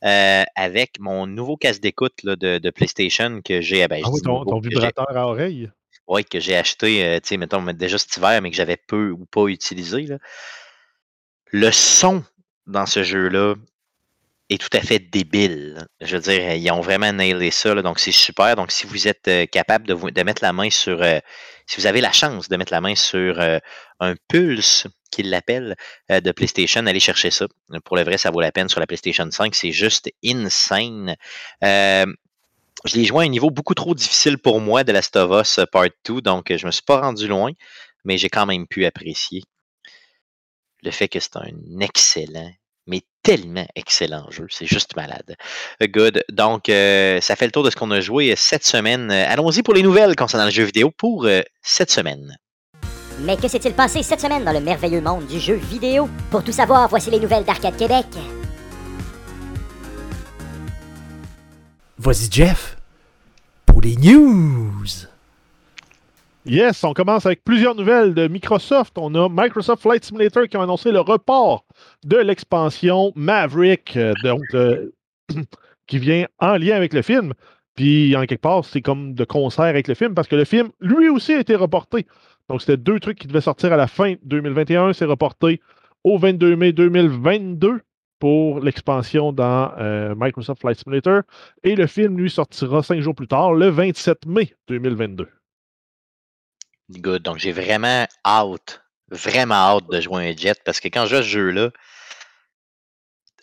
[0.04, 3.86] Euh, avec mon nouveau casque d'écoute de, de PlayStation que j'ai.
[3.88, 5.70] ben, Ah oui, dis ton, nouveau, vibrateur à oreille?
[6.06, 9.10] ouais, que j'ai acheté, euh, tu sais, mettons, déjà cet hiver, mais que j'avais peu
[9.10, 10.02] ou pas utilisé.
[10.02, 10.18] là.
[11.50, 12.22] Le son
[12.66, 13.54] dans ce jeu-là
[14.50, 15.86] est tout à fait débile.
[16.00, 18.56] Je veux dire, ils ont vraiment nailé ça, là, donc c'est super.
[18.56, 21.18] Donc, si vous êtes euh, capable de, vous- de mettre la main sur, euh,
[21.66, 23.38] si vous avez la chance de mettre la main sur
[24.00, 25.76] un Pulse, qu'ils l'appellent,
[26.10, 27.46] euh, de PlayStation, allez chercher ça.
[27.84, 29.54] Pour le vrai, ça vaut la peine sur la PlayStation 5.
[29.54, 31.16] C'est juste insane.
[31.64, 32.06] Euh,
[32.84, 35.60] je l'ai joué à un niveau beaucoup trop difficile pour moi de Last of Us
[35.72, 37.50] Part 2, donc je me suis pas rendu loin,
[38.04, 39.42] mais j'ai quand même pu apprécier
[40.82, 42.50] le fait que c'est un excellent,
[42.86, 44.46] mais tellement excellent jeu.
[44.50, 45.36] C'est juste malade.
[45.82, 46.24] Good.
[46.30, 49.10] Donc, euh, ça fait le tour de ce qu'on a joué cette semaine.
[49.10, 52.38] Euh, Allons-y pour les nouvelles concernant le jeu vidéo pour euh, cette semaine.
[53.20, 56.08] Mais que s'est-il passé cette semaine dans le merveilleux monde du jeu vidéo?
[56.30, 58.06] Pour tout savoir, voici les nouvelles d'Arcade Québec.
[61.98, 62.76] Vas-y, Jeff,
[63.66, 64.84] pour les news.
[66.46, 68.96] Yes, on commence avec plusieurs nouvelles de Microsoft.
[68.96, 71.64] On a Microsoft Flight Simulator qui a annoncé le report
[72.04, 74.92] de l'expansion Maverick, euh, donc euh,
[75.88, 77.34] qui vient en lien avec le film.
[77.74, 80.70] Puis en quelque part, c'est comme de concert avec le film parce que le film,
[80.80, 82.06] lui aussi, a été reporté.
[82.48, 84.92] Donc c'était deux trucs qui devaient sortir à la fin 2021.
[84.92, 85.60] C'est reporté
[86.04, 87.80] au 22 mai 2022
[88.18, 91.22] pour l'expansion dans euh, Microsoft Flight Simulator.
[91.62, 95.28] Et le film, lui, sortira cinq jours plus tard, le 27 mai 2022.
[96.90, 97.22] Good.
[97.22, 101.16] Donc, j'ai vraiment hâte, vraiment hâte de jouer un jet parce que quand je joue
[101.16, 101.70] à ce jeu-là,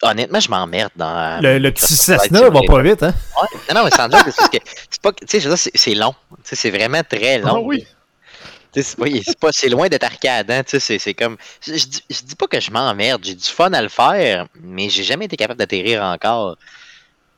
[0.01, 1.41] honnêtement, je m'emmerde dans.
[1.43, 2.75] Le, le petit Microsoft Flight Cessna va Simulator.
[2.75, 3.13] pas vite, hein?
[3.41, 3.59] Ouais.
[3.73, 4.57] Non, non, mais sans c'est parce que
[4.89, 5.13] c'est pas.
[5.13, 6.15] Tu sais, c'est- long.
[6.43, 7.55] C'est vraiment très long.
[7.55, 7.85] Ah oui.
[9.25, 11.37] C'est pas, c'est loin d'être arcade, hein, c'est- comme.
[11.61, 15.03] Je, je dis, pas que je m'emmerde, j'ai du fun à le faire, mais j'ai
[15.03, 16.57] jamais été capable d'atterrir encore.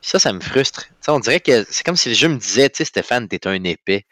[0.02, 0.86] Ça, ça me frustre.
[0.86, 3.28] Tu sais, on dirait que c'est comme si le jeu me disait, tu sais, Stéphane,
[3.28, 4.02] t'es un épais.
[4.02, 4.08] Tu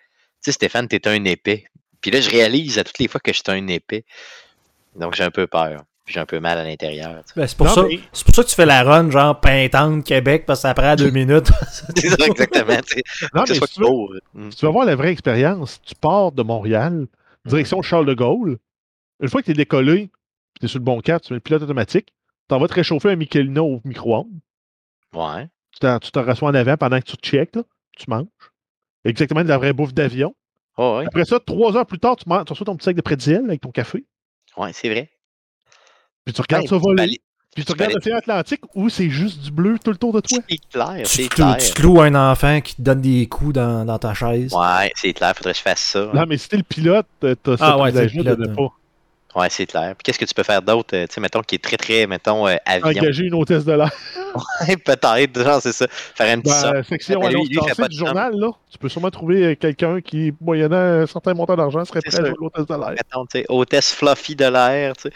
[0.47, 1.67] sais, Stéphane, t'es un épais.
[2.01, 4.05] Puis là, je réalise à toutes les fois que je suis un épais.
[4.97, 5.85] Donc j'ai un peu peur.
[6.07, 7.23] Puis J'ai un peu mal à l'intérieur.
[7.35, 10.05] Ben, c'est pour, ça- mais- c'est pour ça que tu fais la run, genre Pintante,
[10.05, 11.51] Québec, parce que ça prend deux minutes.
[11.97, 12.77] C'est ça, exactement.
[13.35, 14.21] Non, mais si tu veux-.
[14.35, 14.51] Mm.
[14.53, 17.07] Si tu veux voir la vraie expérience, tu pars de Montréal,
[17.45, 18.59] direction Charles de Gaulle.
[19.21, 20.11] Une fois que tu es décollé,
[20.61, 22.15] tu es sur le bon cap, tu mets le pilote automatique,
[22.49, 24.31] tu en vas te réchauffer un Michelina au micro-ondes.
[25.13, 25.49] Ouais.
[25.73, 27.63] Tu te rassois en avant pendant que tu te checkes, là,
[27.99, 28.27] tu manges.
[29.05, 30.35] Exactement de la vraie bouffe d'avion.
[30.79, 31.07] Oh, ouais.
[31.07, 33.45] Après ça, trois heures plus tard, tu, manges, tu reçois ton petit sac de pretzel
[33.47, 34.05] avec ton café.
[34.57, 35.11] Ouais, c'est vrai.
[36.27, 37.21] Puis tu regardes Ben, ça tu voler.
[37.55, 40.21] Puis tu tu regardes l'océan Atlantique où c'est juste du bleu tout le tour de
[40.21, 40.39] toi.
[40.47, 41.57] C'est clair, tu, c'est te- clair.
[41.57, 44.53] tu te loues un enfant qui te donne des coups dans, dans ta chaise.
[44.53, 46.11] Ouais, c'est clair, faudrait que je fasse ça.
[46.13, 48.55] Non, mais si t'es le pilote, t'as Ah ce ouais, le privilège-là de pilote, ne
[48.55, 48.73] pas
[49.37, 49.95] Ouais, c'est clair.
[49.97, 52.07] Puis qu'est-ce que tu peux faire d'autre, euh, tu sais, mettons, qui est très, très,
[52.07, 53.03] mettons, euh, avion?
[53.03, 53.91] engager une hôtesse de l'air.
[54.35, 55.87] Ouais, peut-être, genre, c'est ça.
[55.91, 56.73] Faire un petit ça.
[56.73, 59.55] la section Ben, lui, lui, fait pas du journal, là, tu peux sûrement trouver euh,
[59.55, 62.29] quelqu'un qui, moyennant un certain montant d'argent, serait prêt à sûr.
[62.29, 62.91] jouer l'hôtesse de l'air.
[62.91, 65.11] Mettons, tu sais, hôtesse fluffy de l'air, tu sais.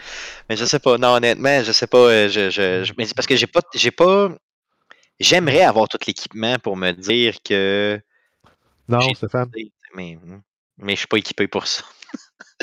[0.49, 3.15] Mais je sais pas, non, honnêtement, je sais pas, euh, je, je, je- mais c'est
[3.15, 4.29] parce que j'ai pas, j'ai pas,
[5.19, 8.01] j'aimerais avoir tout l'équipement pour me dire que,
[8.87, 9.51] Non, Stéphane,
[9.95, 10.17] mais,
[10.77, 11.83] mais je suis pas équipé pour ça.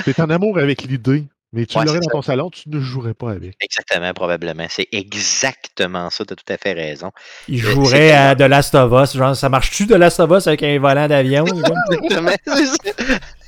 [0.04, 1.28] t'es en amour avec l'idée.
[1.52, 2.10] Mais tu Ouais, l'aurais dans ça.
[2.12, 3.54] ton salon, tu ne jouerais pas avec.
[3.60, 4.66] Exactement, probablement.
[4.68, 6.24] C'est exactement ça.
[6.24, 7.10] Tu as tout à fait raison.
[7.48, 9.16] Il jouerait à The Last of Us.
[9.16, 11.46] Genre, ça marche-tu The Last of Us avec un volant d'avion?
[11.46, 12.32] Exactement.
[12.46, 12.76] c'est ça.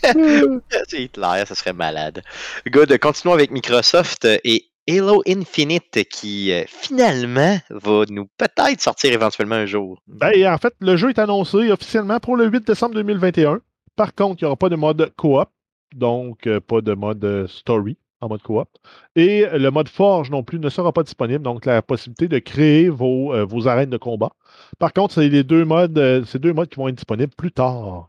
[0.88, 2.22] C'est Hitler, ça serait malade.
[2.70, 2.96] Good.
[2.98, 9.56] Continuons avec Microsoft euh, et Halo Infinite qui euh, finalement va nous peut-être sortir éventuellement
[9.56, 10.00] un jour.
[10.08, 13.60] Ben, en fait, le jeu est annoncé officiellement pour le 8 décembre 2021.
[13.94, 15.48] Par contre, il n'y aura pas de mode coop,
[15.94, 18.68] donc euh, pas de mode euh, story en mode coop.
[19.16, 22.88] Et le mode forge non plus ne sera pas disponible, donc la possibilité de créer
[22.88, 24.30] vos, euh, vos arènes de combat.
[24.78, 27.52] Par contre, c'est les deux modes, euh, ces deux modes qui vont être disponibles plus
[27.52, 28.08] tard.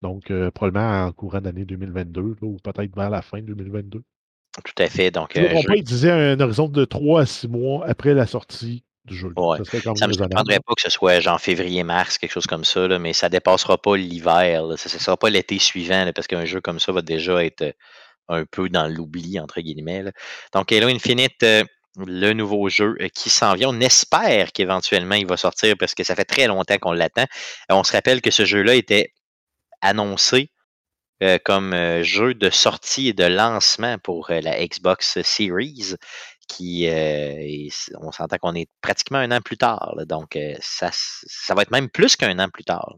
[0.00, 4.02] Donc, euh, probablement en courant d'année 2022, là, ou peut-être vers la fin 2022.
[4.64, 5.10] Tout à fait.
[5.10, 9.16] Donc, Je il disait un horizon de 3 à 6 mois après la sortie du
[9.16, 9.32] jeu.
[9.36, 9.58] Ouais.
[9.58, 12.86] Ça serait ça me surprendrait pas que ce soit genre février-mars, quelque chose comme ça,
[12.86, 14.64] là, mais ça dépassera pas l'hiver.
[14.76, 17.62] Ça ne sera pas l'été suivant, là, parce qu'un jeu comme ça va déjà être
[17.62, 17.72] euh,
[18.28, 20.02] un peu dans l'oubli, entre guillemets.
[20.02, 20.12] là.
[20.52, 21.64] Donc, Halo Infinite, euh,
[21.98, 23.70] le nouveau jeu euh, qui s'en vient.
[23.70, 27.26] On espère qu'éventuellement il va sortir parce que ça fait très longtemps qu'on l'attend.
[27.68, 29.12] On se rappelle que ce jeu-là était
[29.82, 30.50] annoncé
[31.22, 35.94] euh, comme euh, jeu de sortie et de lancement pour euh, la Xbox Series,
[36.60, 37.68] euh,
[38.00, 39.94] on s'entend qu'on est pratiquement un an plus tard.
[40.06, 40.90] donc, euh, ça,
[41.54, 42.96] va être même plus qu'un an plus tard.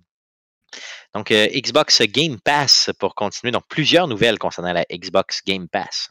[1.14, 3.52] Donc, euh, Xbox Game Pass pour continuer.
[3.52, 6.10] Donc, plusieurs nouvelles concernant la Xbox Game Pass.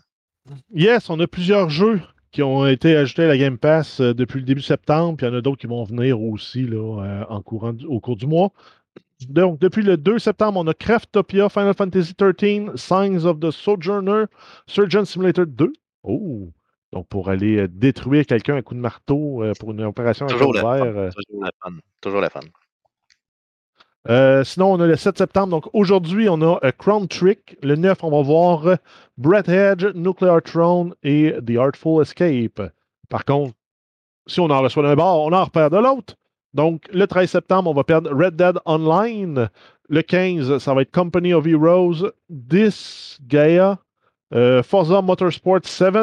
[0.73, 2.01] Yes, on a plusieurs jeux
[2.31, 5.31] qui ont été ajoutés à la Game Pass depuis le début septembre, puis il y
[5.33, 8.51] en a d'autres qui vont venir aussi là, en au cours du mois.
[9.29, 14.25] Donc, depuis le 2 septembre, on a Craftopia, Final Fantasy XIII, Signs of the Sojourner,
[14.67, 15.71] Surgeon Simulator 2.
[16.03, 16.51] Oh!
[16.93, 20.29] Donc, pour aller euh, détruire quelqu'un à coup de marteau euh, pour une opération à
[20.29, 20.89] Toujours cœur le fun.
[20.89, 21.09] ouvert, euh,
[22.01, 22.39] Toujours le fun.
[22.41, 22.51] Toujours.
[24.09, 25.49] Euh, sinon, on a le 7 septembre.
[25.49, 27.57] Donc aujourd'hui, on a Crown Trick.
[27.63, 28.75] Le 9, on va voir euh,
[29.17, 32.61] Bret Edge, Nuclear Throne et The Artful Escape.
[33.09, 33.53] Par contre,
[34.27, 36.15] si on en reçoit d'un bord, on en repère de l'autre.
[36.53, 39.49] Donc le 13 septembre, on va perdre Red Dead Online.
[39.89, 43.79] Le 15, ça va être Company of Heroes, This Gaia,
[44.33, 45.93] euh, Forza Motorsport 7,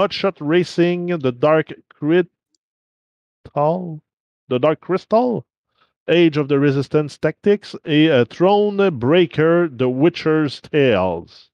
[0.00, 2.30] Hotshot Racing, The Dark Crystal,
[4.48, 5.44] The Dark Crystal,
[6.08, 11.50] Age of the Resistance Tactics et euh, Throne Breaker, The Witcher's Tales.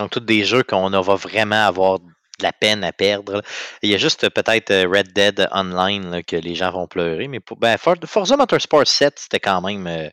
[0.00, 2.06] Donc, tous des jeux qu'on va vraiment avoir de
[2.42, 3.40] la peine à perdre.
[3.82, 7.28] Il y a juste euh, peut-être euh, Red Dead Online que les gens vont pleurer.
[7.28, 10.10] Mais pour, ben, For- Forza Motorsport 7, c'était quand même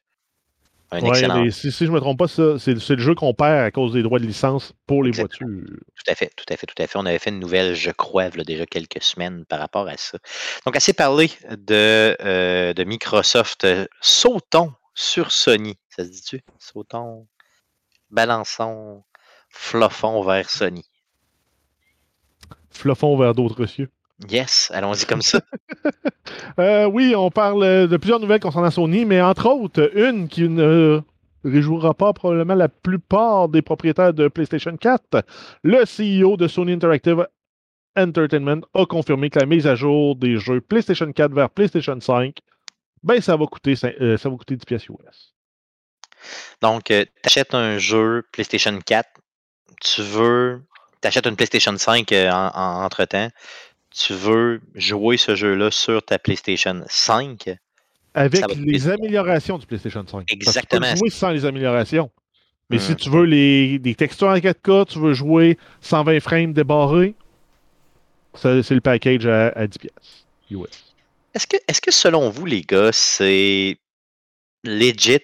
[0.93, 1.49] un Ouais, excellent.
[1.51, 4.03] si, si je ne me trompe pas, c'est le jeu qu'on perd à cause des
[4.03, 5.51] droits de licence pour les Exactement.
[5.51, 5.77] voitures.
[5.95, 6.97] Tout à fait, tout à fait, tout à fait.
[6.99, 10.17] On avait fait une nouvelle, je crois, déjà quelques semaines par rapport à ça.
[10.65, 13.67] Donc, assez parlé de, euh, de Microsoft.
[14.01, 15.77] Sautons sur Sony.
[15.89, 16.41] Ça se dit-tu?
[16.59, 17.27] Sautons,
[18.11, 19.03] balançons,
[19.49, 20.85] fluffons vers Sony.
[22.71, 23.89] Fluffons vers d'autres cieux.
[24.29, 25.39] Yes, allons-y comme ça.
[26.59, 30.47] Euh, oui, on parle euh, de plusieurs nouvelles concernant Sony, mais entre autres, une qui
[30.47, 31.01] ne
[31.43, 35.23] réjouira pas probablement la plupart des propriétaires de PlayStation 4.
[35.63, 37.27] Le CEO de Sony Interactive
[37.97, 42.37] Entertainment a confirmé que la mise à jour des jeux PlayStation 4 vers PlayStation 5,
[43.03, 45.33] ben ça va coûter, cin- euh, ça va coûter 10 pièces US.
[46.61, 49.09] Donc, tu achètes un jeu PlayStation 4,
[49.81, 50.61] tu veux,
[51.01, 53.27] tu achètes une PlayStation 5 euh, en, en- entre-temps,
[53.95, 57.49] tu veux jouer ce jeu-là sur ta PlayStation 5,
[58.13, 60.25] Avec les améliorations du PlayStation 5.
[60.31, 60.81] Exactement.
[60.81, 62.11] Parce que tu peux jouer sans les améliorations.
[62.69, 62.97] Mais si Mhm.
[62.97, 67.13] tu veux les, des textures en 4K, tu veux jouer 120 frames débarrés,
[68.35, 70.95] c'est le package à, à 10 pièces US.
[71.35, 73.77] Est-ce que, est-ce que selon vous, les gars, c'est
[74.63, 75.19] legit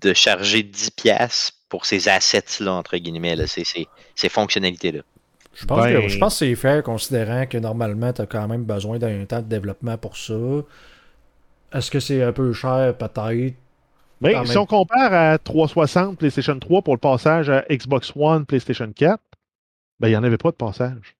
[0.00, 5.02] de charger 10$ piastres pour ces assets-là, entre guillemets, là, ces, ces, ces fonctionnalités-là?
[5.54, 8.46] Je pense, Ben- que, je pense que c'est fair considérant que normalement, tu as quand
[8.48, 10.34] même besoin d'un temps de développement pour ça.
[11.72, 13.54] Est-ce que c'est un peu cher, peut-être?
[14.20, 14.58] Mais Quand si même.
[14.60, 19.20] on compare à 360 PlayStation 3 pour le passage à Xbox One PlayStation 4,
[19.98, 21.16] ben il n'y en avait pas de passage.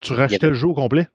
[0.00, 1.06] Tu rachetais avait- le jeu au complet.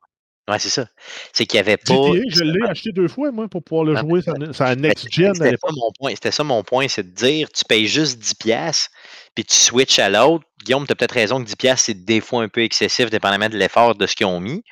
[0.47, 0.85] Ouais, c'est ça.
[1.33, 1.95] C'est qu'il n'y avait pas.
[1.95, 4.21] GTA, je l'ai acheté deux fois, moi, pour pouvoir le jouer.
[4.21, 6.11] Ça, ça Next Gen à C'était ça mon point.
[6.11, 8.91] C'était ça mon point, c'est de dire tu payes juste 10$, piastres,
[9.35, 10.45] puis tu switches à l'autre.
[10.63, 13.49] Guillaume, tu as peut-être raison que 10$, piastres, c'est des fois un peu excessif, dépendamment
[13.49, 14.63] de l'effort de ce qu'ils ont mis.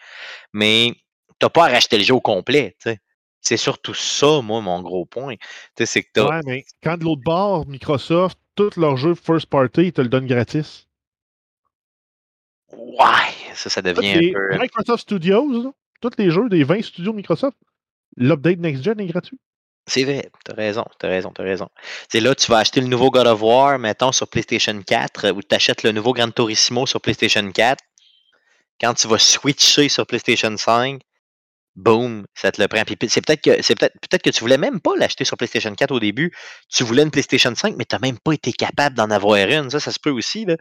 [0.54, 0.93] Mais
[1.39, 2.76] tu n'as pas à racheter le jeu au complet.
[3.41, 5.36] C'est surtout ça, moi, mon gros point.
[5.78, 9.88] C'est que t'as- Ouais, mais quand de l'autre bord, Microsoft, tous leurs jeux first party,
[9.88, 10.88] ils te le donnent gratis.
[12.71, 14.58] Ouais, ça, ça devient les un peu.
[14.62, 15.71] Microsoft Studios, là,
[16.02, 17.58] tous les jeux des 20 studios Microsoft,
[18.17, 19.39] l'update Next Gen est gratuit.
[19.85, 21.67] C'est vrai, t'as raison, t'as raison, t'as raison.
[22.09, 25.41] C'est là, tu vas acheter le nouveau God of War, mettons, sur PlayStation 4, ou
[25.41, 27.83] tu achètes le nouveau Gran Turismo sur PlayStation 4.
[28.79, 31.01] Quand tu vas switcher sur PlayStation 5,
[31.75, 32.83] boum, ça te le prend.
[32.83, 35.73] Puis c'est peut-être que c'est peut-être peut-être que tu voulais même pas l'acheter sur PlayStation
[35.73, 36.31] 4 au début.
[36.69, 39.69] Tu voulais une PlayStation 5, mais tu n'as même pas été capable d'en avoir une.
[39.69, 40.45] Ça, ça se peut aussi.
[40.45, 40.55] Là.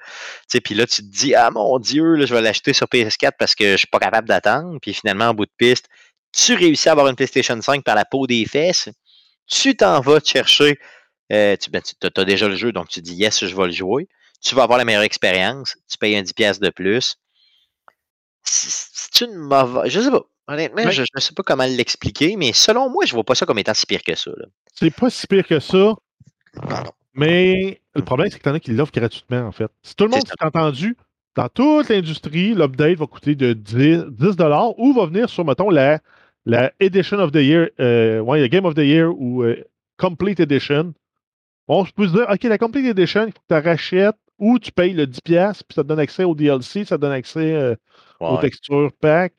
[0.64, 3.72] Puis là, tu te dis Ah mon Dieu, je vais l'acheter sur PS4 parce que
[3.72, 4.78] je suis pas capable d'attendre.
[4.80, 5.88] Puis finalement, en bout de piste,
[6.32, 8.88] tu réussis à avoir une PlayStation 5 par la peau des fesses.
[9.52, 10.78] Tu t'en vas te chercher.
[11.30, 14.08] Euh, tu, ben, as déjà le jeu, donc tu dis yes, je vais le jouer.
[14.40, 15.76] Tu vas avoir la meilleure expérience.
[15.90, 17.16] Tu payes un 10$ de plus.
[18.42, 19.92] C'est une mauvaise.
[19.92, 20.22] Je sais pas.
[20.48, 23.46] Honnêtement, je ne sais pas comment l'expliquer, mais selon moi, je ne vois pas ça
[23.46, 24.30] comme étant si pire que ça.
[24.74, 25.94] C'est pas si pire que ça.
[27.14, 29.70] Mais le problème, c'est que t'en as qui l'offrent gratuitement, en fait.
[29.82, 30.96] Si tout le monde s'est entendu,
[31.36, 34.04] dans toute l'industrie, l'update va coûter de 10,
[34.78, 36.00] ou va venir sur, mettons, la,
[36.44, 39.62] la Edition of the Year, euh, ouais, le Game of the Year ou euh,
[39.96, 40.94] Complete Edition.
[41.68, 44.58] Bon, je peux se dire, OK, la Complete Edition, il faut que tu rachètes ou
[44.58, 47.54] tu payes le 10$, puis ça te donne accès au DLC, ça te donne accès
[47.54, 47.76] euh,
[48.20, 49.34] aux textures pack.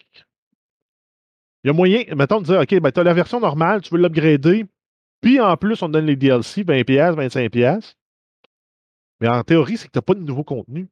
[1.63, 3.93] Il y a moyen, mettons, de dire, OK, ben, tu as la version normale, tu
[3.93, 4.65] veux l'upgrader,
[5.21, 7.93] puis en plus, on te donne les DLC, 20$, 25$.
[9.19, 10.87] Mais en théorie, c'est que tu n'as pas de nouveau contenu.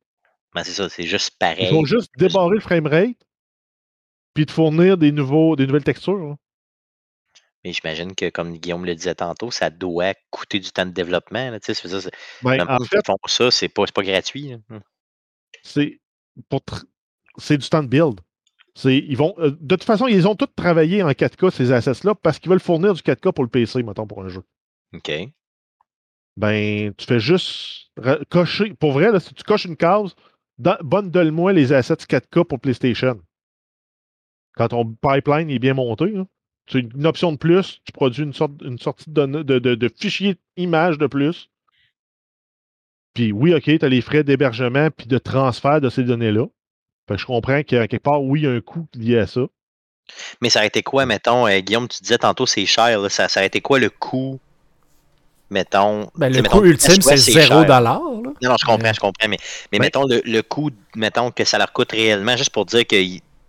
[0.54, 1.68] Ben, c'est ça, c'est juste pareil.
[1.70, 3.18] Ils vont juste débarrer le framerate,
[4.34, 6.22] puis te fournir des, nouveaux, des nouvelles textures.
[6.22, 6.38] Hein.
[7.64, 11.52] Mais j'imagine que, comme Guillaume le disait tantôt, ça doit coûter du temps de développement.
[11.52, 12.10] Là, ça,
[12.42, 14.56] ben, en fait, font ça, c'est pas, pas gratuit.
[15.64, 16.00] C'est
[17.38, 18.20] c'est du temps de build.
[18.86, 22.40] Ils vont, euh, de toute façon, ils ont tous travaillé en 4K, ces assets-là, parce
[22.40, 24.44] qu'ils veulent fournir du 4K pour le PC, mettons, pour un jeu.
[24.94, 25.12] OK.
[26.38, 27.92] Ben, tu fais juste
[28.30, 28.74] cocher.
[28.76, 30.16] Pour vrai, si tu coches une case,
[30.58, 33.20] bundle-moi les assets 4K pour PlayStation.
[34.56, 36.14] Quand ton pipeline est bien monté,
[36.68, 39.90] c'est une option de plus, tu produis une, sorte, une sortie de, de, de, de
[39.90, 41.50] fichier image de plus.
[43.14, 46.48] Puis oui, OK, tu as les frais d'hébergement puis de transfert de ces données-là
[47.18, 49.42] je comprends qu'à quelque part, oui, il y a un coût lié à ça.
[50.42, 53.40] Mais ça a été quoi, mettons, euh, Guillaume, tu disais tantôt c'est cher, ça, ça
[53.40, 54.40] a été quoi le coût,
[55.50, 56.10] mettons.
[56.16, 59.28] Ben, le coût ultime, c'est 0 Non, non, je comprends, je comprends.
[59.30, 59.38] Mais,
[59.72, 62.96] mais mettons le, le, coût, mettons que ça leur coûte réellement, juste pour dire que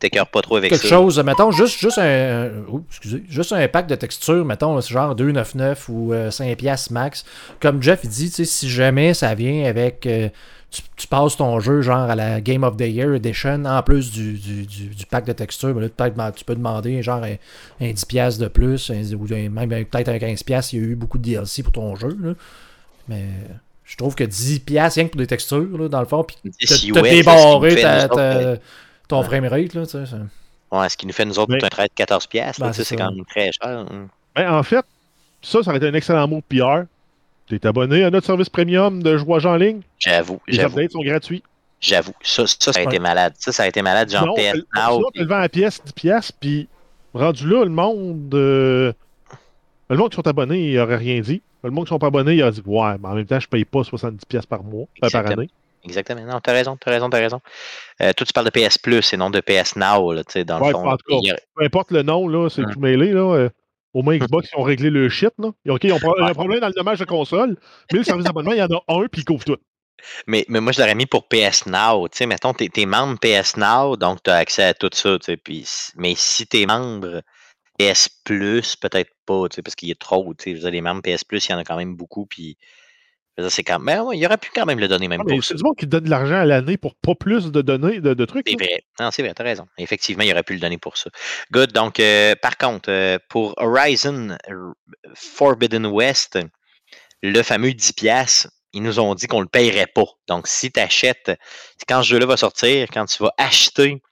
[0.03, 0.89] t'écœures pas trop avec Quelque ça.
[0.89, 2.51] Quelque chose, mettons, juste, juste un.
[2.89, 7.25] excusez, juste un pack de texture, mettons, genre 2,99 ou 5$ euh, max.
[7.61, 10.07] Comme Jeff il dit, si jamais ça vient avec.
[10.07, 10.29] Euh,
[10.97, 14.39] tu, passes ton jeu genre à la Game of the Year Edition en plus du,
[14.39, 15.75] du, pack de textures.
[15.75, 17.37] peut-être ben, tu peux demander genre un,
[17.85, 21.63] 10$ de plus, ou même peut-être un 15$, il y a eu beaucoup de DLC
[21.63, 22.17] pour ton jeu.
[23.07, 23.27] Mais
[23.85, 28.59] je trouve que 10$ rien que pour des textures, dans le fond, puis t'as débarré
[29.09, 29.75] ton framerate.
[29.75, 29.83] Là,
[30.73, 33.25] ouais, ce qui nous fait nous autres un trait de 14$, ben, c'est quand même
[33.25, 33.87] très cher.
[33.91, 34.09] Hein.
[34.35, 34.85] Ben, en fait,
[35.43, 36.85] ça, ça aurait été un excellent mot de PR.
[37.47, 39.81] Tu es abonné à notre service premium de jouage en ligne?
[39.99, 40.41] J'avoue.
[40.47, 41.43] Les updates sont gratuits.
[41.81, 42.15] J'avoue.
[42.23, 43.35] Ça, ça, ça, a été malade.
[43.37, 44.09] Ça, ça a été malade.
[44.09, 45.11] Genre PS Now.
[45.13, 46.69] tu le vends à pièce, 10 pièces, puis
[47.13, 48.33] rendu là, le monde.
[48.35, 48.93] Euh,
[49.91, 51.43] le monde qui sont abonnés, il n'aurait rien dit.
[51.65, 53.49] Le monde qui sont pas abonnés, il a dit Ouais, mais en même temps, je
[53.49, 55.51] paye pas 70 pièces par mois, euh, par année.
[55.85, 56.23] Exactement.
[56.23, 57.41] Non, t'as raison, t'as raison, t'as raison.
[58.01, 60.45] Euh, toi, tu parles de PS Plus et non de PS Now, là, tu sais,
[60.45, 60.89] dans le fond.
[60.89, 63.35] En tout cas, peu importe le nom, là, c'est tout mêlé, là.
[63.35, 63.51] Euh,
[63.95, 65.33] au moins, Xbox, ils ont réglé le shit.
[65.39, 65.49] Là.
[65.69, 67.57] OK, ils ont un problème dans le dommage de console,
[67.93, 69.59] mais le service d'abonnement, il y en a un, puis il couvre tout.
[70.27, 72.09] Mais, mais moi, je l'aurais mis pour PS Now.
[72.09, 75.19] Tu sais, mettons, t'es es membre PS Now, donc tu as accès à tout ça.
[75.19, 75.67] Tu sais, puis,
[75.97, 77.23] mais si t'es membre
[77.79, 80.33] PS Plus, peut-être pas, tu sais, parce qu'il y a trop.
[80.35, 82.27] Tu sais, les membres PS Plus, il y en a quand même beaucoup.
[82.27, 82.57] Puis
[83.49, 84.05] c'est quand même.
[84.13, 86.11] il aurait pu quand même le donner même ah, C'est du monde qui donne de
[86.11, 88.49] l'argent à l'année pour pas plus de données de, trucs.
[88.49, 88.85] C'est vrai.
[89.01, 89.67] Non, c'est vrai, t'as raison.
[89.79, 91.11] Effectivement, il aurait pu le donner pour ça.
[91.51, 91.73] Good.
[91.73, 94.37] Donc, euh, par contre, euh, pour Horizon
[95.15, 96.39] Forbidden West,
[97.23, 100.07] le fameux 10$, ils nous ont dit qu'on le payerait pas.
[100.29, 101.33] Donc, si tu achètes,
[101.89, 104.03] quand ce jeu-là va sortir, quand tu vas acheter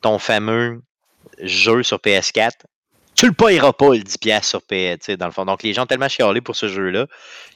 [0.00, 0.82] ton fameux
[1.40, 2.52] jeu sur PS4,
[3.18, 5.44] tu le payeras pas le 10$ sur PS, dans le fond.
[5.44, 7.08] Donc, les gens ont tellement chialé pour ce jeu-là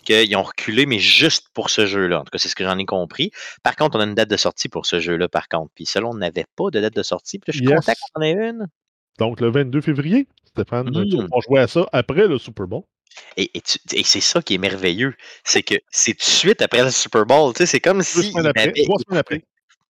[0.05, 2.19] qu'ils ont reculé, mais juste pour ce jeu-là.
[2.19, 3.31] En tout cas, c'est ce que j'en ai compris.
[3.63, 5.71] Par contre, on a une date de sortie pour ce jeu-là, par contre.
[5.77, 7.39] Puis, selon, on n'avait pas de date de sortie.
[7.39, 8.67] Puis là, je suis content qu'on ait une.
[9.21, 11.29] Donc, le 22 février, Stéphane, mmh.
[11.31, 12.83] on jouer à ça après le Super Bowl.
[13.37, 15.15] Et, c'est ça qui est merveilleux.
[15.45, 17.53] C'est que c'est tout de suite après le Super Bowl.
[17.55, 18.33] C'est comme si.
[18.37, 18.73] Après,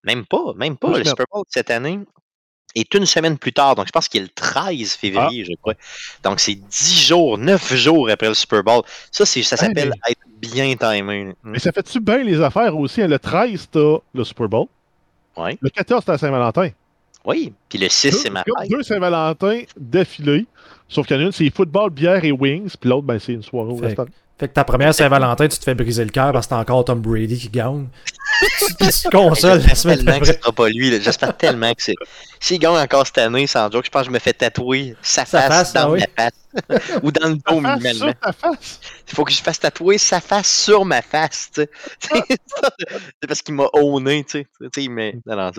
[0.05, 0.99] Même pas, même pas.
[0.99, 1.99] le Super Bowl cette année,
[2.75, 3.75] est une semaine plus tard.
[3.75, 5.49] Donc, je pense qu'il est le 13 février, ah.
[5.51, 5.75] je crois.
[6.23, 8.83] Donc, c'est 10 jours, 9 jours après le Super Bowl.
[9.11, 11.33] Ça, ça s'appelle être bien timé.
[11.45, 13.03] Mais ça fait-tu bien les affaires aussi?
[13.03, 13.09] Hein?
[13.09, 14.67] Le 13, t'as le Super Bowl.
[15.37, 15.59] Ouais.
[15.61, 16.71] Le 14, t'as Saint-Valentin.
[17.25, 18.71] Oui, puis le 6, c'est ma fête.
[18.71, 20.47] deux Saint-Valentin d'affilée.
[20.89, 22.73] Sauf qu'il y en a une, c'est football, bière et wings.
[22.79, 24.09] Puis l'autre, ben, c'est une soirée au restaurant.
[24.43, 26.85] Fait que ta première Saint-Valentin, tu te fais briser le cœur parce que c'est encore
[26.85, 27.87] Tom Brady qui gagne.
[28.61, 30.43] tu te consoles la J'espère semaine tellement que ce d'après.
[30.43, 31.01] sera pas lui.
[31.01, 31.95] J'espère tellement que c'est.
[32.41, 35.25] S'il gagne encore cette année, sans joke, je pense que je me fais tatouer sa
[35.25, 36.01] Sa face, face, dans ah oui.
[36.19, 36.99] ma face.
[37.05, 38.13] Ou dans le dos, minimalement.
[39.09, 41.63] Il faut que je fasse tatouer sa face sur ma face, tu
[42.01, 42.23] sais.
[43.21, 44.47] C'est parce qu'il m'a owné, tu sais.
[44.61, 45.51] Tu sais, il m'a- non, non.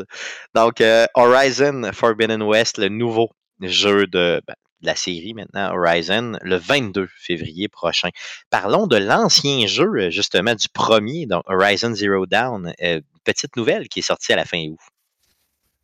[0.54, 3.30] Donc, euh, Horizon Forbidden West, le nouveau
[3.62, 8.10] jeu de, ben, de la série maintenant, Horizon, le 22 février prochain.
[8.50, 12.74] Parlons de l'ancien jeu, euh, justement, du premier, donc Horizon Zero Dawn.
[12.84, 14.80] Euh, petite nouvelle qui est sortie à la fin août.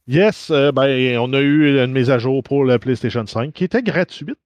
[0.08, 3.64] Yes, euh, ben, on a eu une mise à jour pour la PlayStation 5 qui
[3.64, 4.38] était gratuite,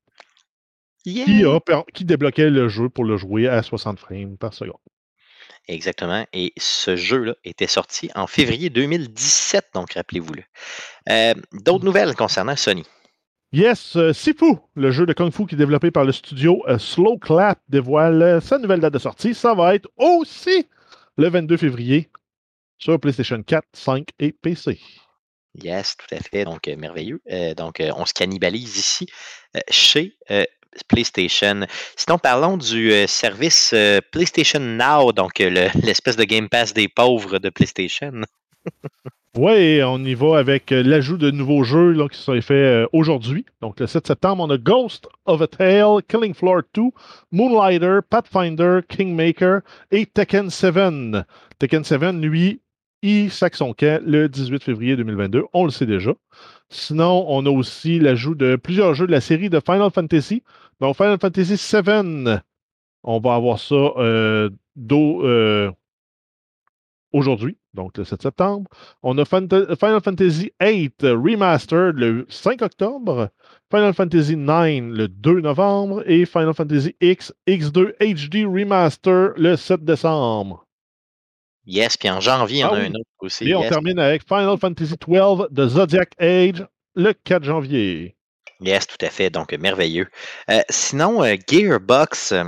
[1.06, 1.26] Yeah!
[1.26, 4.78] qui, a qui débloquait le jeu pour le jouer à 60 frames par seconde.
[5.68, 6.26] Exactement.
[6.34, 10.44] Et ce jeu-là était sorti en février 2017, donc rappelez-vous-le.
[11.10, 12.84] Euh, D'autres nouvelles concernant Sony?
[13.54, 16.80] Yes, euh, Sifu, le jeu de Kung Fu qui est développé par le studio euh,
[16.80, 19.36] Slow Clap, dévoile euh, sa nouvelle date de sortie.
[19.36, 20.68] Ça va être aussi
[21.18, 22.10] le 22 février
[22.80, 24.80] sur PlayStation 4, 5 et PC.
[25.64, 26.46] Yes, tout à fait.
[26.46, 27.22] Donc, euh, merveilleux.
[27.56, 29.06] Donc, on se cannibalise ici
[29.70, 30.18] chez
[30.88, 31.68] PlayStation.
[31.96, 33.76] Sinon, parlons du service
[34.12, 38.14] PlayStation Now, donc le- l'espèce de Game Pass des pauvres de PlayStation.
[39.36, 42.88] Ouais, on y va avec euh, l'ajout de nouveaux jeux là, qui sont faits euh,
[42.94, 43.46] aujourd'hui.
[43.62, 46.84] Donc, le 7 septembre, on a Ghost of a Tale, Killing Floor 2,
[47.32, 51.26] Moonlighter, Pathfinder, Kingmaker et Tekken 7.
[51.58, 52.62] Tekken 7, lui,
[53.02, 55.46] il sac son le 18 février 2022.
[55.54, 56.14] On le sait déjà.
[56.70, 60.44] Sinon, on a aussi l'ajout de plusieurs jeux de la série de Final Fantasy.
[60.80, 61.90] Donc, Final Fantasy 7,
[63.04, 64.52] on va avoir ça euh,
[67.14, 68.70] aujourd'hui, donc le 7 septembre.
[69.04, 73.30] On a Final Fantasy VIII Remastered le 5 octobre,
[73.74, 79.86] Final Fantasy IX le 2 novembre et Final Fantasy X X2 HD Remaster le 7
[79.86, 80.66] décembre.
[81.66, 82.88] Yes, puis en janvier, Ah a oui.
[82.88, 83.48] un autre aussi.
[83.48, 88.18] Et on termine avec Final Fantasy XII de Zodiac Age le 4 janvier.
[88.60, 89.30] Yes, tout à fait.
[89.30, 90.08] Donc, merveilleux.
[90.50, 92.44] Euh, sinon, euh, Gearbox euh,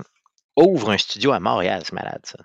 [0.57, 1.81] ouvre un studio à Montréal.
[1.85, 2.39] C'est malade, ça.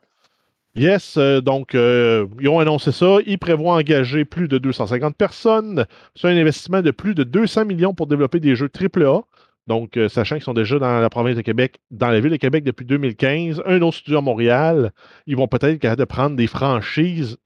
[0.77, 3.19] Yes, euh, donc euh, ils ont annoncé ça.
[3.27, 5.85] Ils prévoient engager plus de 250 personnes.
[6.15, 9.23] C'est un investissement de plus de 200 millions pour développer des jeux AAA.
[9.67, 12.37] Donc, euh, sachant qu'ils sont déjà dans la province de Québec, dans la ville de
[12.37, 14.93] Québec depuis 2015, un autre studio à Montréal,
[15.27, 17.37] ils vont peut-être être capables de prendre des franchises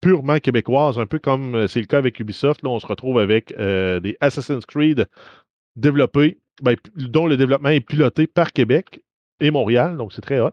[0.00, 2.62] purement québécoises, un peu comme c'est le cas avec Ubisoft.
[2.62, 5.06] Là, on se retrouve avec des Assassin's Creed
[5.76, 9.00] développés, ben, dont le développement est piloté par Québec
[9.40, 9.96] et Montréal.
[9.96, 10.52] Donc, c'est très hot.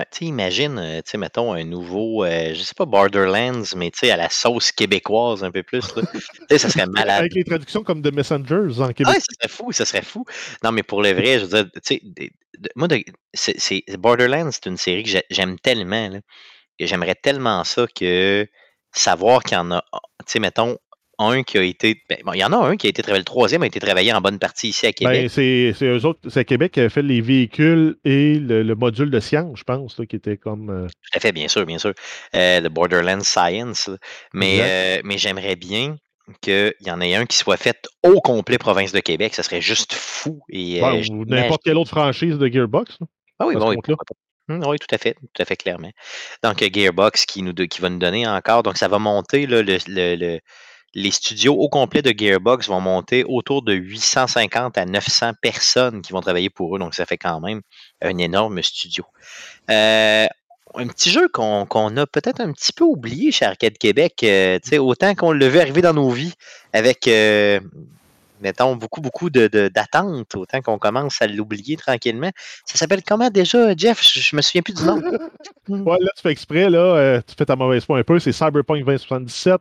[0.00, 3.62] Euh, tu sais, imagine, euh, tu sais, mettons, un nouveau, euh, je sais pas, Borderlands,
[3.76, 5.94] mais tu sais, à la sauce québécoise un peu plus.
[5.96, 6.02] là.
[6.12, 6.20] tu
[6.50, 7.20] sais, ça serait malade.
[7.20, 9.14] Avec les traductions comme The Messengers en Québec.
[9.16, 10.24] Ah, ça serait fou, ça serait fou.
[10.64, 12.30] Non, mais pour le vrai, je veux dire, tu sais, de-
[12.76, 16.20] moi, de- Borderlands, c'est une série que j'ai- j'aime tellement, là,
[16.78, 18.46] que j'aimerais tellement ça que
[18.92, 20.76] savoir qu'il y en a, tu sais, mettons,
[21.20, 23.20] un qui a été, ben, bon, il y en a un qui a été travaillé,
[23.20, 25.30] le troisième a été travaillé en bonne partie ici à Ben, Québec.
[25.30, 29.10] c'est c'est eux autres, c'est Québec qui avait fait les véhicules et le, le module
[29.10, 30.70] de science, je pense, là, qui était comme.
[30.70, 31.92] euh, Tout à fait, bien sûr, bien sûr.
[32.34, 33.88] Euh, le Borderlands Science.
[33.88, 33.96] là.
[34.32, 35.96] Mais, euh, mais j'aimerais bien
[36.40, 39.34] qu'il y en ait un qui soit fait au complet province de Québec.
[39.34, 40.40] Ça serait juste fou.
[40.48, 42.96] Et, ou n'importe quelle autre franchise de Gearbox.
[43.00, 43.06] là.
[43.40, 43.94] Ah oui, à bon, oui, pas.
[44.48, 45.90] Hum, oui, tout à fait, tout à fait clairement.
[46.42, 48.62] Donc, Gearbox qui, nous, qui va nous donner encore.
[48.62, 50.40] Donc, ça va monter, là, le, le- le-
[50.94, 56.12] les studios au complet de Gearbox vont monter autour de 850 à 900 personnes qui
[56.12, 56.78] vont travailler pour eux.
[56.78, 57.60] Donc, ça fait quand même
[58.02, 59.04] un énorme studio.
[59.70, 60.26] Euh,
[60.74, 64.20] un petit jeu qu'on a peut-être un petit peu oublié chez Arcade Québec.
[64.22, 66.34] euh, autant qu'on le veut arriver dans nos vies
[66.72, 67.60] avec, euh,
[68.40, 72.30] mettons, beaucoup, beaucoup de- de- d'attentes, autant qu'on commence à l'oublier tranquillement.
[72.66, 74.02] Ça s'appelle comment déjà, Jeff?
[74.02, 75.00] Je, je me souviens plus du nom.
[75.68, 78.32] Ouais, là, tu fais exprès, là, euh, tu fais ta mauvaise foi un peu, c'est
[78.32, 79.60] Cyberpunk 2077.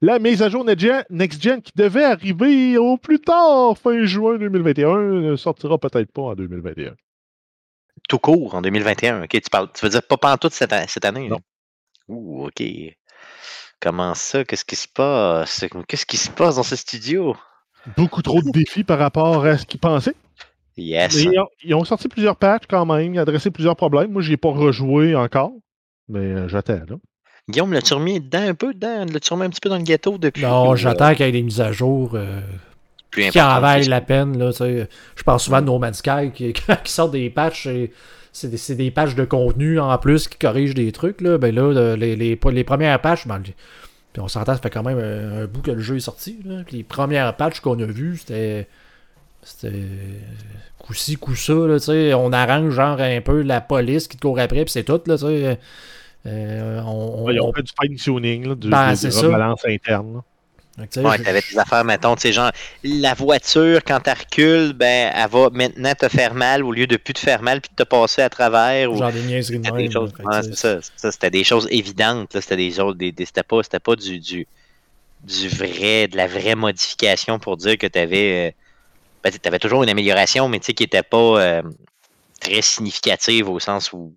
[0.00, 4.96] La mise à jour Next-Gen Next-Gen qui devait arriver au plus tard, fin juin 2021,
[4.96, 6.94] ne sortira peut-être pas en 2021.
[8.08, 9.24] Tout court, en 2021.
[9.24, 11.28] OK, tu parles, tu veux dire pas pantoute cette, a- cette année?
[11.28, 11.36] Non.
[11.36, 11.42] là?
[12.08, 12.62] Ouh, OK.
[13.80, 14.44] Comment ça?
[14.44, 15.64] Qu'est-ce qui se passe?
[15.88, 17.36] Qu'est-ce qui se passe dans ce studio?
[17.96, 20.14] Beaucoup trop de défis par rapport à ce qu'ils pensaient.
[20.76, 21.14] Yes.
[21.22, 24.10] Ils, ont, ils ont sorti plusieurs patchs quand même, ils ont adressé plusieurs problèmes.
[24.10, 25.52] Moi, je ai pas rejoué encore,
[26.08, 26.80] mais euh, j'attends.
[26.88, 26.96] là.
[27.48, 28.72] Guillaume, l'as-tu remis dedans un peu?
[28.74, 29.04] Dedans?
[29.12, 30.42] L'as-tu remis un petit peu dans le gâteau depuis?
[30.42, 32.40] Non, j'attends qu'il y ait des mises à jour euh,
[33.12, 34.36] qui en valent la peine.
[34.38, 36.52] Là, je pense souvent de No Man's Sky qui,
[36.84, 37.66] qui sort des patchs.
[37.66, 37.92] et
[38.32, 41.20] C'est des, c'est des patchs de contenu en plus qui corrigent des trucs.
[41.20, 41.36] Là.
[41.38, 43.42] Ben là, le- les, les, les premières patchs, ben,
[44.14, 46.38] Puis on s'entend, ça fait quand même un, un bout que le jeu est sorti.
[46.46, 46.62] Là.
[46.64, 48.66] Puis les premières patchs qu'on a vues, c'était.
[49.42, 49.72] C'était.
[50.78, 52.14] Coup-ci, coup-ça, là, tu sais.
[52.14, 55.18] On arrange genre un peu la police qui te court après, puis c'est tout, là,
[55.18, 55.58] tu sais.
[56.26, 59.08] Euh, on, on- Ils ont on- fait du fine-tuning, là, du, Ben, ça.
[59.26, 60.14] rebalances internes.
[60.14, 60.20] là.
[60.96, 62.50] Ouais, t'avais des affaires, mettons, tu sais, genre,
[62.82, 66.96] la voiture, quand tu recules, ben, elle va maintenant te faire mal au lieu de
[66.96, 68.92] plus te faire mal puis de te passer à travers.
[68.92, 68.98] Ou...
[68.98, 69.90] genre des niaiseries de même.
[69.90, 73.42] choses, ouais, ça, ça, c'était des choses évidentes, là, c'était des choses, des, des- c'était
[73.42, 74.46] pas, c'était pas du, du,
[75.24, 78.52] du vrai, de la vraie modification pour dire que t'avais, euh,
[79.22, 81.62] ben, t'avais toujours une amélioration, mais tu sais, qui était pas euh,
[82.40, 84.16] très significative au sens où,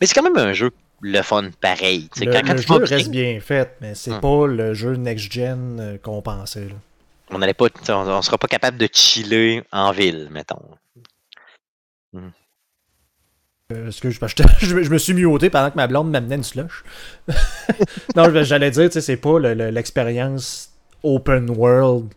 [0.00, 0.70] mais c'est quand même un jeu
[1.06, 4.20] le fun pareil, Le, quand, quand le jeu bien, reste bien fait, mais c'est Hum.
[4.20, 6.68] pas le jeu next-gen euh, qu'on pensait.
[6.68, 6.74] Là.
[7.30, 10.62] on n'allait pas, on, on sera pas capable de chiller en ville, mettons.
[13.72, 16.42] Euh, excuse, je, je me- je me suis muté pendant que ma blonde m'amenait une
[16.42, 16.84] slush.
[18.16, 20.70] non, j'allais dire, c'est pas le- le- l'expérience
[21.02, 22.12] open world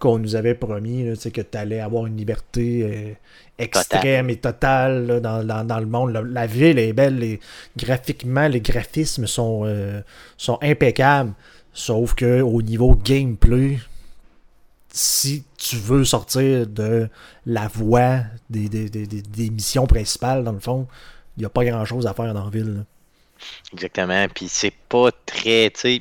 [0.00, 3.12] qu'on nous avait promis, là, que tu allais avoir une liberté euh,
[3.58, 6.12] extrême et totale là, dans, dans- dans le monde.
[6.12, 7.38] La, la ville est belle, les-
[7.76, 10.00] graphiquement, les graphismes sont, euh,
[10.36, 11.32] sont impeccables,
[11.72, 13.78] sauf que au niveau gameplay,
[14.92, 17.08] si tu veux sortir de
[17.46, 20.88] la voie des, des, des- des- des missions principales, dans le fond,
[21.36, 22.74] il n'y a pas grand chose à faire dans la ville.
[22.74, 22.80] là.
[23.72, 24.26] Exactement.
[24.34, 25.98] Puis c'est pas très, tu sais,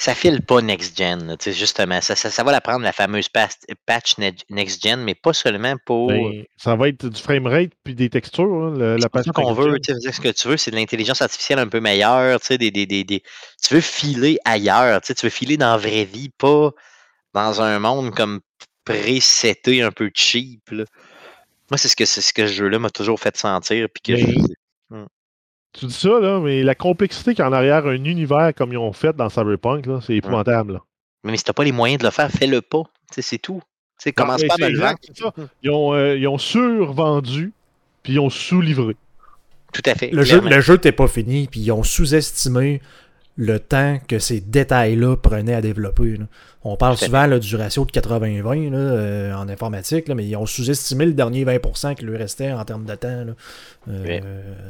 [0.00, 2.00] ça file pas next-gen, là, tu sais, justement.
[2.00, 6.08] Ça, ça, ça va la prendre, la fameuse patch ne- next-gen, mais pas seulement pour.
[6.08, 8.70] Ben, ça va être du framerate puis des textures.
[8.70, 11.20] le- la patch ça qu'on veut, tu sais, ce que tu veux, c'est de l'intelligence
[11.20, 13.22] artificielle un peu meilleure, tu sais, des, des, des, des-
[13.62, 16.70] tu veux filer ailleurs, tu sais, tu veux filer dans la vraie vie, pas
[17.34, 18.40] dans un monde comme
[18.84, 20.84] pré-seté, un peu cheap, là.
[21.70, 24.16] Moi, c'est ce que c'est ce que ce jeu-là m'a toujours fait sentir, puis que
[24.20, 24.54] je- Mais-
[25.72, 28.72] Tu dis ça, là, mais la complexité qu'il y a en arrière un univers comme
[28.72, 30.74] ils ont fait dans Cyberpunk, là, c'est épouvantable.
[30.74, 30.78] là.
[31.24, 32.82] Mais si t'as pas les moyens de le faire, fais-le pas.
[33.10, 33.60] C'est tout.
[34.14, 35.32] Commence pas à exact, ça.
[35.62, 37.52] Ils ont, euh, ils ont survendu
[38.02, 38.96] puis ils ont sous-livré.
[39.72, 40.10] Tout à fait.
[40.10, 42.80] Le jeu, le jeu n'était pas fini, puis ils ont sous-estimé
[43.40, 46.16] le temps que ces détails-là prenaient à développer.
[46.16, 46.24] là.
[46.64, 50.34] On parle souvent là, du ratio de 80-20 là, euh, en informatique, là, mais ils
[50.36, 53.24] ont sous-estimé le dernier 20% qui lui restait en termes de temps.
[53.24, 53.32] là.
[53.88, 54.22] Euh, Ouais.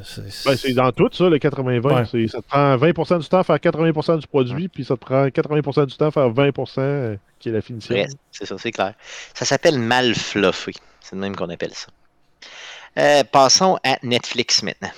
[0.05, 1.95] c'est- Ben, c'est dans tout ça, le 80-20.
[2.01, 2.05] Ouais.
[2.11, 5.01] C'est- Ça te prend 20% du temps à faire 80% du produit, puis ça te
[5.01, 7.97] prend 80% du temps à faire 20% euh, qui est la finition.
[8.31, 8.93] C'est ça, c'est clair.
[9.33, 10.73] Ça s'appelle mal fluffé.
[11.01, 11.87] C'est le même qu'on appelle ça.
[12.99, 14.91] Euh, passons à Netflix maintenant.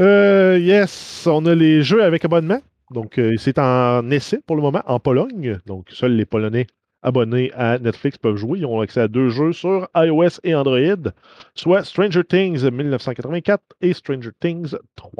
[0.00, 2.60] Euh, yes, on a les jeux avec abonnement.
[2.94, 5.58] Donc, euh, c'est en essai pour le moment en Pologne.
[5.66, 6.68] Donc, seuls les Polonais
[7.02, 8.60] abonnés à Netflix peuvent jouer.
[8.60, 11.10] Ils ont accès à deux jeux sur iOS et Android,
[11.56, 15.10] soit Stranger Things 1984 et Stranger Things 3.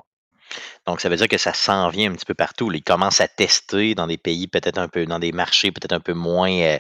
[0.87, 2.71] Donc, ça veut dire que ça s'en vient un petit peu partout.
[2.73, 6.01] Ils commencent à tester dans des pays peut-être un peu, dans des marchés peut-être un
[6.01, 6.79] peu moins euh,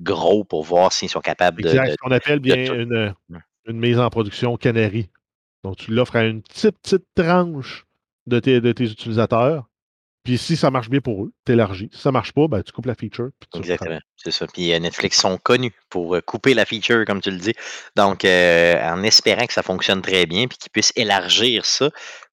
[0.00, 1.68] gros pour voir s'ils sont capables de.
[1.68, 2.74] Exact, de- ce qu'on appelle bien tout.
[2.74, 5.10] une, mise en production canary.
[5.62, 7.86] Donc, tu l'offres à une petite, petite tranche
[8.26, 9.68] de tes, de tes utilisateurs.
[10.24, 11.90] Puis, si ça marche bien pour eux, t'élargis.
[11.92, 13.28] Si ça marche pas, ben, tu coupes la feature.
[13.54, 14.46] Exactement, c'est ça.
[14.46, 17.52] Puis euh, Netflix sont connus pour euh, couper la feature, comme tu le dis.
[17.94, 21.90] Donc, euh, en espérant que ça fonctionne très bien, puis qu'ils puissent élargir ça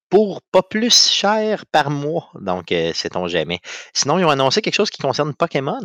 [0.08, 2.30] pour pas plus cher par mois.
[2.40, 3.60] Donc, sait-on jamais.
[3.92, 5.80] Sinon, ils ont annoncé quelque chose qui concerne Pokémon.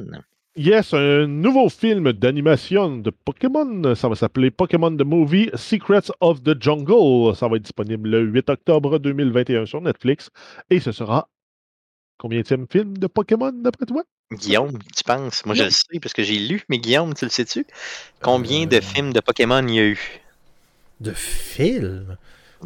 [0.58, 3.96] Yes, un nouveau film d'animation de Pokémon.
[3.96, 7.36] Ça va s'appeler Pokémon The Movie Secrets of the Jungle.
[7.36, 10.30] Ça va être disponible le 8 octobre 2021 sur Netflix.
[10.70, 11.30] Et ce sera
[12.18, 12.66] combien film
[12.98, 14.04] de Pokémon d'après toi?
[14.34, 15.46] Guillaume, tu penses?
[15.46, 17.66] Moi, je le sais parce que j'ai lu, mais Guillaume, tu le sais-tu?
[18.22, 20.22] Combien Euh, de films de Pokémon il y a eu?
[21.00, 22.18] De film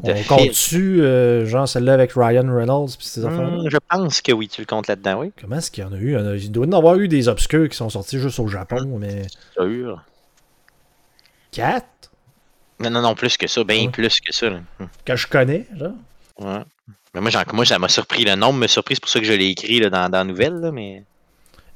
[0.01, 0.25] De On films?
[0.27, 3.51] compte-tu, euh, genre celle-là avec Ryan Reynolds puis ces affaires?
[3.51, 5.33] Hmm, je pense que oui, tu le comptes là-dedans, oui.
[5.39, 6.17] Comment est-ce qu'il y en a eu?
[6.39, 9.27] Il doit y en avoir eu des obscurs qui sont sortis juste au Japon, mais.
[9.53, 10.01] Sûr.
[11.51, 11.85] 4
[12.79, 13.89] Non, non, non, plus que ça, bien Ouais.
[13.91, 14.49] plus que ça.
[14.49, 14.61] là.
[14.79, 14.85] Hmm.
[15.05, 15.91] Que je connais, genre.
[16.41, 16.63] Ouais.
[17.13, 18.23] Mais moi, moi, ça m'a surpris.
[18.23, 20.23] Le nombre m'a surpris, c'est pour ça que je l'ai écrit là, dans, dans la
[20.23, 20.55] nouvelle.
[20.55, 21.03] Là, mais...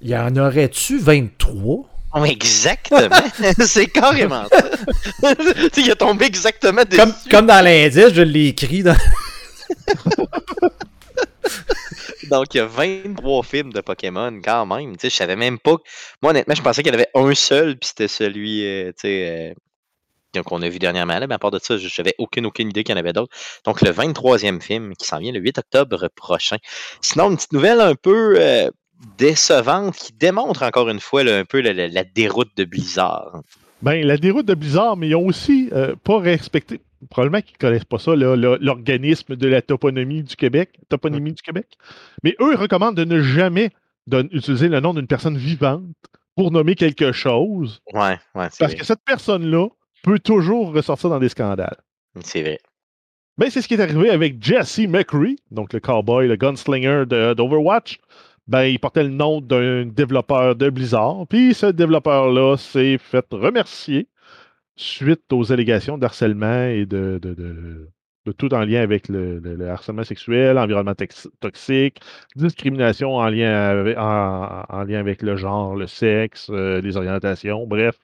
[0.01, 3.09] Il y en aurait-tu 23 Oh, exactement!
[3.65, 5.33] c'est carrément ça!
[5.77, 6.97] Il a tombé exactement dessus.
[6.97, 8.95] comme, comme dans l'indice, je l'ai écrit dans.
[12.29, 14.93] Donc, il y a 23 films de Pokémon quand même.
[14.93, 15.75] Tu sais, je savais même pas.
[16.21, 19.01] Moi, honnêtement, je pensais qu'il y en avait un seul, puis c'était celui euh, tu
[19.01, 19.53] sais, euh,
[20.43, 21.19] qu'on a vu dernièrement.
[21.19, 23.13] Là, mais à part de ça, je n'avais aucune, aucune idée qu'il y en avait
[23.13, 23.33] d'autres.
[23.65, 26.57] Donc, le 23e film qui s'en vient le 8 octobre prochain.
[27.01, 28.69] Sinon, une petite nouvelle un peu euh,
[29.17, 33.41] décevante qui démontre encore une fois là, un peu la, la- la déroute de Blizzard.
[33.81, 36.79] Ben, la déroute de Blizzard, mais ils ont aussi euh, pas respecté,
[37.09, 41.67] probablement qu'ils connaissent pas ça, l'organisme de la toponymie du Québec, toponymie du Québec.
[42.23, 43.71] Mais eux, ils recommandent de ne jamais
[44.31, 45.83] utiliser le nom d'une personne vivante
[46.35, 48.75] pour nommer quelque chose, Ouais, ouais, parce vrai.
[48.75, 49.67] que cette personne-là
[50.05, 51.77] peut toujours ressortir dans des scandales.
[52.21, 52.59] C'est vrai.
[53.49, 57.97] C'est ce qui est arrivé avec Jesse McCree, donc le cowboy, le gunslinger d'Overwatch.
[58.47, 61.25] Ben, il portait le nom d'un développeur de Blizzard.
[61.27, 64.07] Puis ce développeur-là s'est fait remercier
[64.75, 67.89] suite aux allégations d'harcèlement et de, de, de-
[68.25, 70.95] de tout en lien avec le, le- le harcèlement sexuel, environnement
[71.39, 71.99] toxique,
[72.35, 77.65] discrimination en lien avec, en, en lien avec le genre, le sexe, euh, les orientations.
[77.67, 77.97] Bref,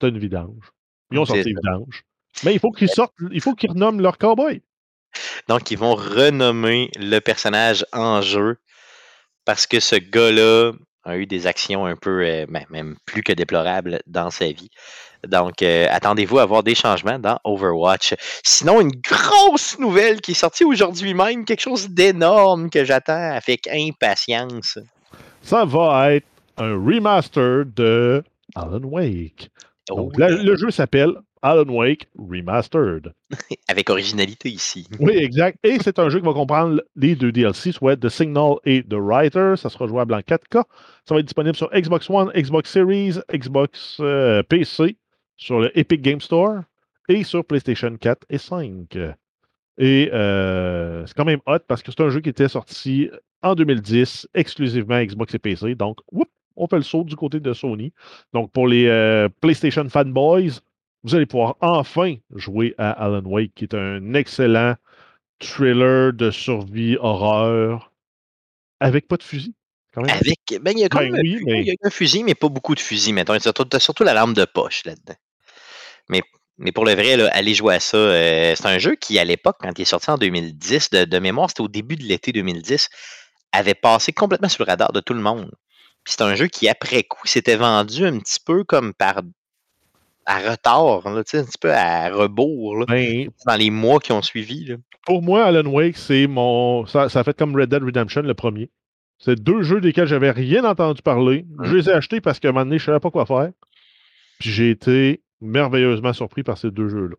[0.00, 0.72] c'est une vidange.
[1.10, 2.04] Ils ont sorti vidange.
[2.44, 4.62] Mais il faut qu'ils sortent, il faut qu'ils renomment leur cowboy.
[5.48, 8.58] Donc, ils vont renommer le personnage en jeu
[9.44, 10.72] parce que ce gars-là
[11.04, 14.68] a eu des actions un peu, euh, ben, même plus que déplorables dans sa vie.
[15.26, 18.14] Donc, euh, attendez-vous à voir des changements dans Overwatch.
[18.44, 23.66] Sinon, une grosse nouvelle qui est sortie aujourd'hui même, quelque chose d'énorme que j'attends avec
[23.68, 24.78] impatience.
[25.42, 26.26] Ça va être
[26.58, 28.22] un remaster de
[28.54, 29.50] Alan Wake.
[29.90, 31.12] Oh, Donc, la- le jeu s'appelle
[31.42, 33.12] Alan Wake Remastered.
[33.68, 34.86] avec originalité ici.
[35.00, 35.58] Oui, exact.
[35.62, 38.94] Et c'est un jeu qui va comprendre les deux DLC, soit The Signal et The
[38.94, 39.54] Writer.
[39.56, 40.62] Ça sera jouable en 4K.
[41.06, 44.96] Ça va être disponible sur Xbox One, Xbox Series, Xbox euh, PC,
[45.36, 46.62] sur le Epic Game Store
[47.08, 48.98] et sur PlayStation 4 et 5.
[49.78, 53.10] Et euh, c'est quand même hot parce que c'est un jeu qui était sorti
[53.42, 55.74] en 2010 exclusivement Xbox et PC.
[55.76, 56.28] Donc, whoop,
[56.58, 57.92] on fait le saut du côté de Sony.
[58.32, 60.50] Donc, pour les euh, PlayStation fanboys,
[61.04, 64.74] vous allez pouvoir enfin jouer à Alan Wake, qui est un excellent
[65.40, 67.92] thriller de survie horreur
[68.80, 69.54] avec pas de fusil.
[69.94, 70.10] Quand même.
[70.10, 71.74] Avec, ben, il y a quand Ben même un oui, fusil, mais- il y a
[71.82, 73.14] un fusil, mais pas beaucoup de fusils.
[73.24, 75.14] T'as t'as surtout la lampe de poche là-dedans.
[76.08, 76.22] Mais,
[76.58, 77.96] mais pour le vrai, là, allez jouer à ça.
[77.96, 81.18] euh, c'est un jeu qui, à l'époque, quand il est sorti en 2010, de, de
[81.18, 82.88] mémoire, c'était au début de l'été 2010,
[83.52, 85.50] avait passé complètement sur le radar de tout le monde.
[86.08, 89.20] Puis c'est un jeu qui, après coup, s'était vendu un petit peu comme par
[90.24, 94.22] à retard, là, un petit peu à rebours là, Ben, dans les mois qui ont
[94.22, 94.64] suivi.
[94.64, 94.76] là.
[95.04, 96.86] pour moi, Alan Wake, c'est mon.
[96.86, 98.70] Ça, ça a fait comme Red Dead Redemption, le premier.
[99.18, 101.44] C'est deux jeux desquels j'avais rien entendu parler.
[101.62, 103.50] Je les ai achetés parce qu'à un moment donné, je savais pas quoi faire.
[104.40, 107.16] Puis j'ai été merveilleusement surpris par ces deux jeux-là.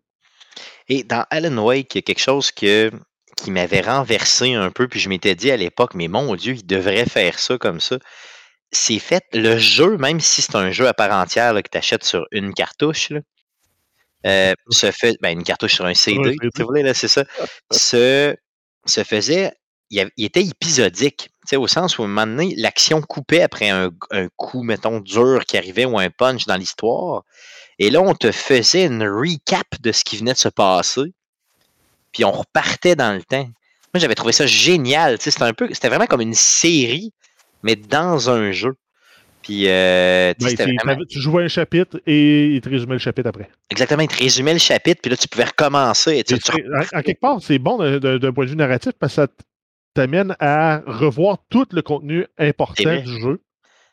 [0.88, 2.90] Et dans Alan Wake, il y a quelque chose que,
[3.36, 6.66] qui m'avait renversé un peu, puis je m'étais dit à l'époque, mais mon Dieu, il
[6.66, 8.00] devrait faire ça comme ça.
[8.72, 11.78] C'est fait, le jeu, même si c'est un jeu à part entière là, que tu
[11.78, 13.20] achètes sur une cartouche, là,
[14.26, 16.48] euh, se fait, ben, une cartouche sur un CD, CD.
[16.54, 17.24] si vous voulez, là, c'est ça,
[17.70, 18.36] se,
[18.84, 19.52] se faisait,
[19.90, 23.70] il, était épisodique, tu sais, au sens où à un moment donné, l'action coupait après
[23.70, 27.24] un, un coup, mettons, dur qui arrivait ou un punch dans l'histoire.
[27.78, 31.14] Et là, on te faisait une recap de ce qui venait de se passer.
[32.12, 33.48] Puis on repartait dans le temps.
[33.94, 35.18] Moi, j'avais trouvé ça génial.
[35.18, 37.12] tu sais, C'était un peu, c'était vraiment comme une série,
[37.62, 38.74] mais dans un jeu.
[39.42, 40.54] Puis, euh, Ben,
[40.84, 43.48] vraiment- Tu jouais un chapitre et il te résumait le chapitre après.
[43.70, 46.18] exactement, il te résumait le chapitre, puis là, tu pouvais recommencer.
[46.18, 48.56] Et tu, Et tu c'est- en, en quelque part, c'est bon d'un- point de vue
[48.56, 49.28] narratif parce que ça
[49.94, 53.40] t'amène à revoir tout le contenu important du jeu,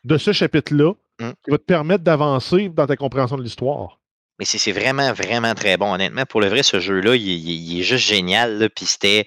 [0.04, 1.30] de ce chapitre-là, Mm.
[1.44, 3.98] qui va te permettre d'avancer dans ta compréhension de l'histoire.
[4.38, 6.24] Mais c'est c'est vraiment, vraiment très bon, honnêtement.
[6.26, 8.58] Pour le vrai, ce jeu-là, il, il- il est juste génial.
[8.58, 9.26] là, Puis c'était,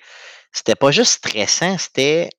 [0.54, 2.30] c'était pas juste stressant, c'était.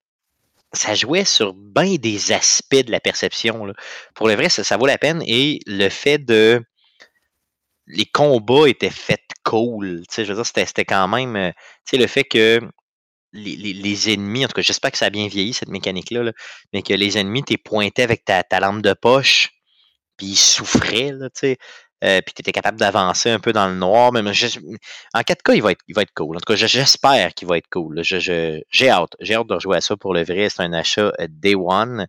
[0.75, 3.73] Ça jouait sur bien des aspects de la perception.
[4.15, 5.23] Pour le vrai, ça, vaut la peine.
[5.27, 6.63] Et le fait de.
[7.87, 10.03] Les combats étaient faits cool.
[10.17, 11.37] Je veux dire, c'était quand même.
[11.37, 11.53] euh,
[11.93, 12.61] le fait que
[13.33, 16.33] les, ennemis, en tout cas, j'espère que ça a bien vieilli, cette mécanique-là, là,
[16.73, 19.51] mais que les ennemis, t'es pointé avec ta, lampe de poche,
[20.17, 21.29] puis ils souffraient, là.
[22.03, 24.11] Euh, puis tu étais capable d'avancer un peu dans le noir.
[24.33, 24.59] Je-
[25.15, 26.37] en 4K, il va, être, il va être cool.
[26.37, 27.97] En tout cas, je- j'espère qu'il va être cool.
[27.97, 28.03] là.
[28.03, 29.13] Je- je- J'ai hâte.
[29.21, 30.49] J'ai hâte de rejouer à ça pour le vrai.
[30.49, 32.07] C'est un achat euh, Day One.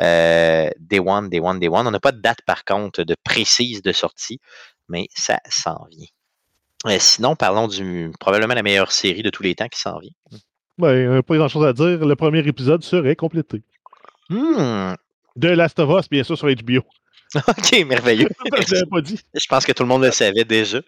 [0.00, 1.86] Euh, day One, Day One, Day One.
[1.86, 4.40] On n'a pas de date, par contre, de précise de sortie,
[4.88, 6.06] mais ça s'en vient.
[6.86, 10.10] Euh, sinon, parlons du probablement la meilleure série de tous les temps qui s'en vient.
[10.78, 12.04] Ben, pas grand-chose à dire.
[12.06, 13.62] Le premier épisode serait complété.
[14.30, 14.94] Hmm.
[15.36, 16.82] De Last of Us, bien sûr, sur HBO.
[17.48, 18.28] OK, merveilleux.
[18.66, 19.18] Je l'avais pas dit.
[19.34, 20.80] Je pense que tout le monde le savait déjà.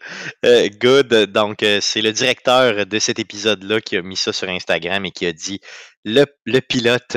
[0.44, 1.08] Euh, good.
[1.32, 5.10] Donc, euh, c'est le directeur de cet épisode-là qui a mis ça sur Instagram et
[5.10, 5.60] qui a dit
[6.04, 7.16] le, le pilote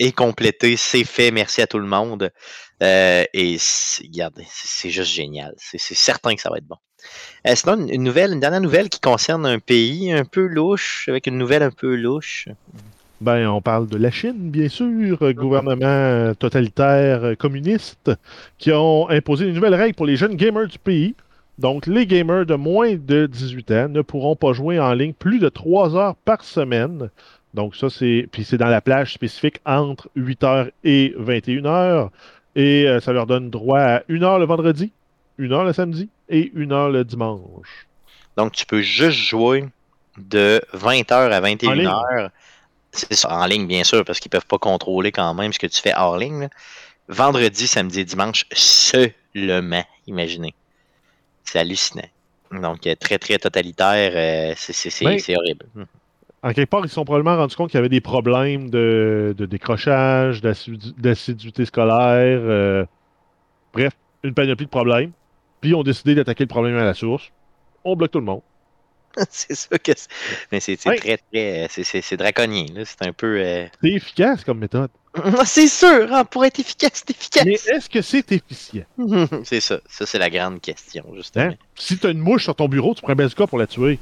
[0.00, 2.30] est complété, c'est fait, merci à tout le monde.
[2.82, 3.56] Euh, et
[4.02, 5.54] regardez, c'est juste génial.
[5.56, 6.76] C'est certain que ça va être bon.
[7.54, 11.38] Sinon, une nouvelle, une dernière nouvelle qui concerne un pays un peu louche, avec une
[11.38, 12.48] nouvelle un peu louche.
[13.24, 18.10] Ben, on parle de la Chine, bien sûr, euh, gouvernement euh, totalitaire euh, communiste,
[18.58, 21.14] qui ont imposé une nouvelle règle pour les jeunes gamers du pays.
[21.56, 25.38] Donc, les gamers de moins de 18 ans ne pourront pas jouer en ligne plus
[25.38, 27.08] de 3 heures par semaine
[27.54, 28.28] Donc, ça, c'est.
[28.30, 32.10] Puis c'est dans la plage spécifique entre 8h et 21h.
[32.56, 34.92] Et euh, ça leur donne droit à 1h le vendredi,
[35.38, 37.86] 1h le samedi et 1h le dimanche.
[38.36, 39.64] Donc, tu peux juste jouer
[40.18, 41.88] de 20h à En ligne.
[41.88, 42.30] 21h.
[42.96, 45.66] C'est ça, en ligne, bien sûr, parce qu'ils peuvent pas contrôler quand même ce que
[45.66, 46.42] tu fais hors ligne.
[46.42, 46.48] là.
[47.08, 50.54] Vendredi, samedi et dimanche seulement, imaginez.
[51.44, 52.06] C'est hallucinant.
[52.52, 54.12] Donc, euh, très, très totalitaire.
[54.14, 55.18] euh, c'est- c'est c'est- Ouais.
[55.18, 55.66] c'est horrible.
[56.42, 59.34] En quelque part, ils se sont probablement rendus compte qu'il y avait des problèmes de,
[59.36, 62.38] de décrochage, d'assidu- d'assiduité scolaire.
[62.42, 62.84] euh,
[63.72, 63.92] bref,
[64.22, 65.10] une panoplie de problèmes.
[65.60, 67.30] Puis ils ont décidé d'attaquer le problème à la source.
[67.84, 68.42] On bloque tout le monde.
[69.30, 70.08] c'est ça que c'est.
[70.52, 71.66] Mais c'est très, très.
[71.70, 72.66] c'est- C'est c'est draconien.
[72.74, 72.82] là.
[72.84, 73.38] C'est un peu.
[73.40, 74.90] euh, C'est efficace comme méthode.
[75.44, 77.44] c'est sûr, hein, pour être efficace, c'est efficace.
[77.44, 78.84] Mais est-ce que c'est efficient?
[79.44, 79.78] c'est ça.
[79.88, 81.44] Ça, c'est la grande question, justement.
[81.46, 81.54] Hein?
[81.76, 83.98] Si tu as une mouche sur ton bureau, tu prends un pour la tuer.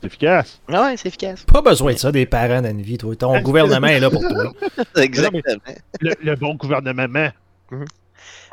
[0.00, 0.60] C'est efficace.
[0.68, 1.44] Ah ouais, c'est efficace.
[1.44, 3.14] Pas besoin de ça, des parents d'Envie, toi.
[3.14, 4.52] Ton gouvernement est là pour toi.
[4.96, 5.40] Exactement.
[6.00, 7.28] Le, le bon gouvernement.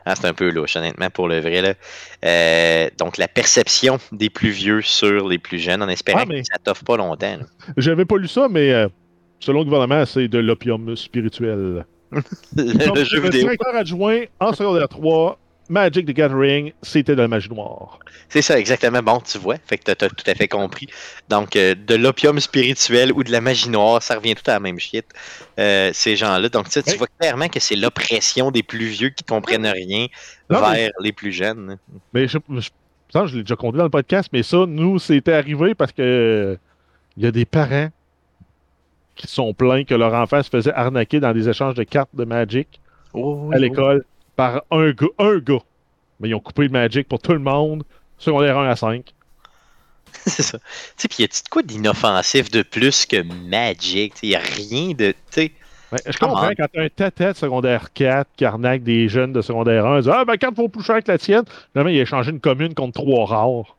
[0.10, 1.62] Ah, c'est un peu louche, honnêtement, pour le vrai.
[1.62, 1.74] Là.
[2.26, 6.41] Euh, donc, la perception des plus vieux sur les plus jeunes, en espérant Ah, mais-
[6.41, 7.38] que ça t'offre pas longtemps.
[7.78, 8.88] J'avais pas lu ça, mais euh,
[9.39, 11.86] selon le gouvernement, c'est de l'opium spirituel.
[12.55, 13.41] Le, le jeu vidéo.
[13.41, 15.38] directeur adjoint en secondaire 3,
[15.70, 17.99] Magic the Gathering, c'était de la magie noire.
[18.30, 19.01] C'est ça, exactement.
[19.03, 19.55] Bon, tu vois.
[19.65, 20.88] Fait que t'as t'as tout à fait compris.
[21.30, 24.59] Donc, euh, de l'opium spirituel ou de la magie noire, ça revient tout à la
[24.59, 25.05] même shit.
[25.59, 26.49] euh, ces gens-là.
[26.49, 26.97] Donc, tu Oui.
[26.97, 30.07] vois clairement que c'est l'oppression des plus vieux qui comprennent rien
[30.49, 31.78] Non, vers mais- les plus jeunes.
[32.13, 32.70] Mais je, je,
[33.11, 36.01] ça, je l'ai déjà compté dans le podcast, mais ça, nous, c'était arrivé parce que
[36.01, 36.55] euh,
[37.18, 37.89] il y a des parents
[39.15, 42.24] qui sont plaints que leur enfant se faisait arnaquer dans des échanges de cartes de
[42.24, 42.80] Magic
[43.13, 44.05] Oh, à l'école
[44.38, 45.59] par un gars, un gars.
[46.21, 47.83] Mais ils ont coupé le Magic pour tout le monde,
[48.17, 49.13] secondaire 1 à 5.
[50.25, 50.57] c'est ça.
[50.59, 50.63] Tu
[50.95, 54.13] sais, puis y a-tu de quoi d'inoffensif de plus que Magic?
[54.23, 55.13] Il y a rien de.
[55.91, 59.41] Ouais, je comprends quand t'as un tata de secondaire 4 qui arnaque des jeunes de
[59.41, 61.43] secondaire 1, ils disent Ah, ben, carte vaut plus cher que la tienne.
[61.71, 63.75] Finalement, il a échangé une commune contre trois rares.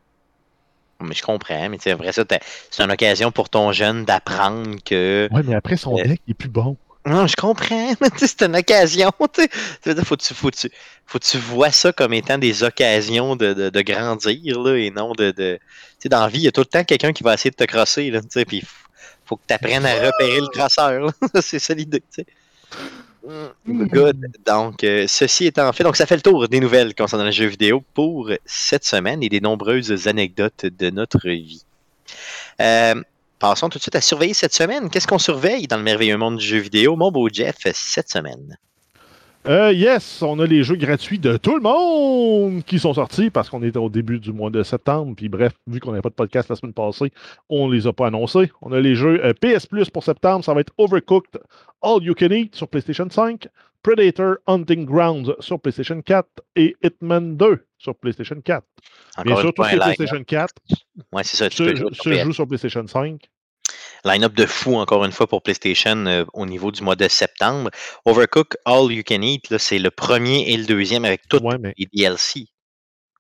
[1.01, 2.25] Mais je comprends, mais tu sais, après ça,
[2.71, 5.29] c'est une occasion pour ton jeune d'apprendre que.
[5.31, 6.77] Ouais, mais après, son Euh, deck il est plus bon.
[7.07, 9.11] Non, je comprends, c'est une occasion.
[9.33, 9.49] tu
[10.05, 10.71] Faut que tu, faut, tu,
[11.07, 15.13] faut tu vois ça comme étant des occasions de, de, de grandir, là, et non
[15.13, 15.31] de.
[15.31, 15.59] de...
[15.59, 17.51] Tu sais, dans la vie, il y a tout le temps quelqu'un qui va essayer
[17.51, 18.63] de te crosser, là, tu sais, puis
[19.25, 21.11] faut- que tu apprennes à repérer le crosseur.
[21.43, 22.27] c'est ça l'idée, tu sais.
[23.27, 24.27] Mm, Good.
[24.47, 27.47] Donc, euh, ceci étant fait, donc ça fait le tour des nouvelles concernant le jeu
[27.47, 31.65] vidéo pour cette semaine et des nombreuses anecdotes de notre vie.
[32.61, 33.03] Euh,
[33.39, 34.91] passons tout de suite à surveiller cette semaine.
[34.91, 38.57] Qu'est-ce qu'on surveille dans le merveilleux monde du jeu vidéo, mon beau Jeff, cette semaine?
[39.47, 43.49] Euh, yes, on a les jeux gratuits de tout le monde qui sont sortis parce
[43.49, 45.15] qu'on était au début du mois de septembre.
[45.17, 47.13] Puis bref, vu qu'on n'avait pas de podcast la semaine passée,
[47.49, 48.51] on les a pas annoncés.
[48.61, 50.45] On a les jeux euh, PS Plus pour septembre.
[50.45, 51.41] Ça va être Overcooked
[51.81, 53.49] All You Can Eat sur PlayStation 5,
[53.83, 58.65] Predator Hunting Grounds sur PlayStation 4 et Hitman 2 sur PlayStation 4.
[59.25, 59.97] Bien Encore sûr, une tout fois, ce qui est un line-up.
[59.97, 60.55] PlayStation 4
[61.13, 61.77] Ouais, c'est ça, tu se, peux
[62.25, 63.21] joue sur PlayStation 5.
[64.05, 67.71] Line-up de fou, encore une fois, pour PlayStation euh, au niveau du mois de septembre.
[68.05, 71.87] Overcook All You Can Eat, c'est le premier et le deuxième avec tous Ouais, les
[71.93, 72.47] DLC.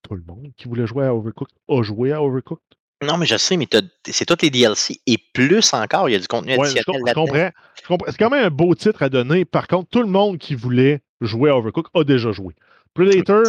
[0.03, 2.63] tout le monde qui voulait jouer à Overcooked a joué à Overcooked.
[3.03, 3.69] Non, mais je sais, mais
[4.09, 7.03] c'est tous les DLC et plus encore, il y a du contenu Ouais, additionnel com-
[7.07, 7.51] je comprends.
[7.81, 8.11] Je comprends.
[8.11, 9.45] C'est quand même un beau titre à donner.
[9.45, 12.55] Par contre, tout le monde qui voulait jouer à Overcooked a déjà joué.
[12.95, 13.45] Predator,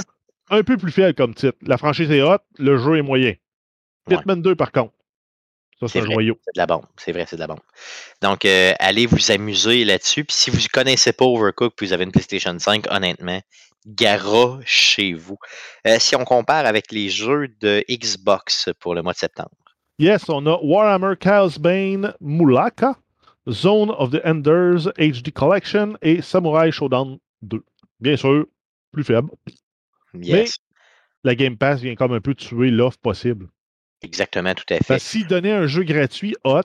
[0.50, 1.58] un peu plus fiable comme titre.
[1.62, 3.34] La franchise est hot, le jeu est moyen.
[4.08, 4.16] Ouais.
[4.16, 4.93] Hitman 2, par contre.
[5.80, 6.14] Ça, c'est un vrai.
[6.16, 6.38] joyau.
[6.43, 7.62] C'est de la bombe, c'est vrai, c'est de la bombe.
[8.22, 10.26] Donc, euh, allez vous amuser là-dessus.
[10.26, 13.39] Puis si vous ne connaissez pas Overcook puis vous avez une PlayStation 5, honnêtement,
[13.88, 15.38] gara chez vous.
[15.88, 19.52] Euh, si on compare avec les jeux de Xbox pour le mois de septembre.
[20.00, 22.95] Yes, on a Warhammer Chaos Bane Mulaka,
[23.50, 27.64] Zone of the Enders HD Collection et Samurai Shodown 2.
[28.00, 28.45] Bien sûr,
[28.91, 29.30] plus faible.
[30.14, 30.57] Yes,
[31.24, 33.47] La Game Pass vient comme un peu tuer l'offre possible.
[34.01, 34.86] exactement, tout à fait.
[34.88, 36.62] Parce s'il donnait un jeu gratuit hot,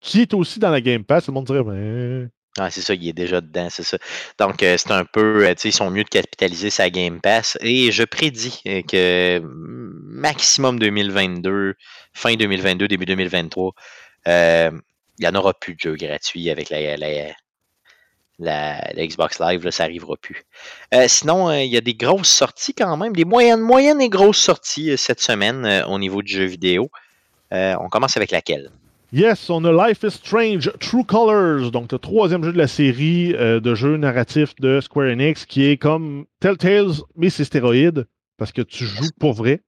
[0.00, 2.28] qui est aussi dans la Game Pass, tout le monde dirait,
[2.58, 3.96] Ah, c'est ça, il est déjà dedans, c'est ça.
[4.38, 7.20] Donc, euh, c'est un peu, euh, tu sais, ils sont mieux de capitaliser sa Game
[7.20, 7.56] Pass.
[7.62, 11.74] Et je prédis euh, que maximum 2022,
[12.12, 13.72] fin 2022, début 2023,
[14.28, 14.70] euh,
[15.18, 17.32] il n'y en aura plus de jeux gratuits avec la, la,
[18.38, 20.42] la- la Xbox Live, là, ça n'arrivera plus.
[20.92, 24.08] Euh, sinon, euh, il y a des grosses sorties quand même, des moyennes, moyennes et
[24.08, 26.90] grosses sorties euh, cette semaine au niveau du jeu vidéo.
[27.52, 28.70] On commence avec laquelle?
[29.12, 33.32] Yes, on a Life is Strange True Colors, donc le troisième jeu de la série
[33.32, 38.06] de jeux narratifs de Square Enix, qui est comme Telltales, mais c'est stéroïde,
[38.38, 39.60] parce que tu joues pour vrai.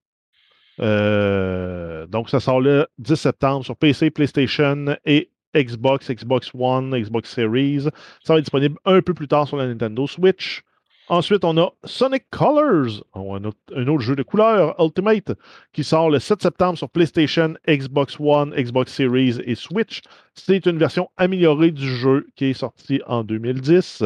[0.80, 7.88] Donc ça sort le 10 septembre sur PC, PlayStation et Xbox, Xbox One, Xbox Series.
[8.22, 10.62] Ça va être disponible un peu plus tard sur la Nintendo Switch.
[11.08, 15.32] Ensuite, on a Sonic Colors, un autre, un autre jeu de couleur Ultimate,
[15.72, 20.00] qui sort le 7 septembre sur PlayStation, Xbox One, Xbox Series et Switch.
[20.34, 24.02] C'est une version améliorée du jeu qui est sorti en 2010.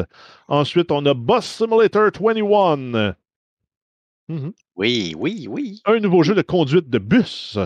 [0.49, 3.15] Ensuite, on a Bus Simulator 21.
[4.29, 4.53] Mhm.
[4.77, 5.81] Oui, oui, oui.
[5.87, 7.59] Un nouveau jeu de conduite de bus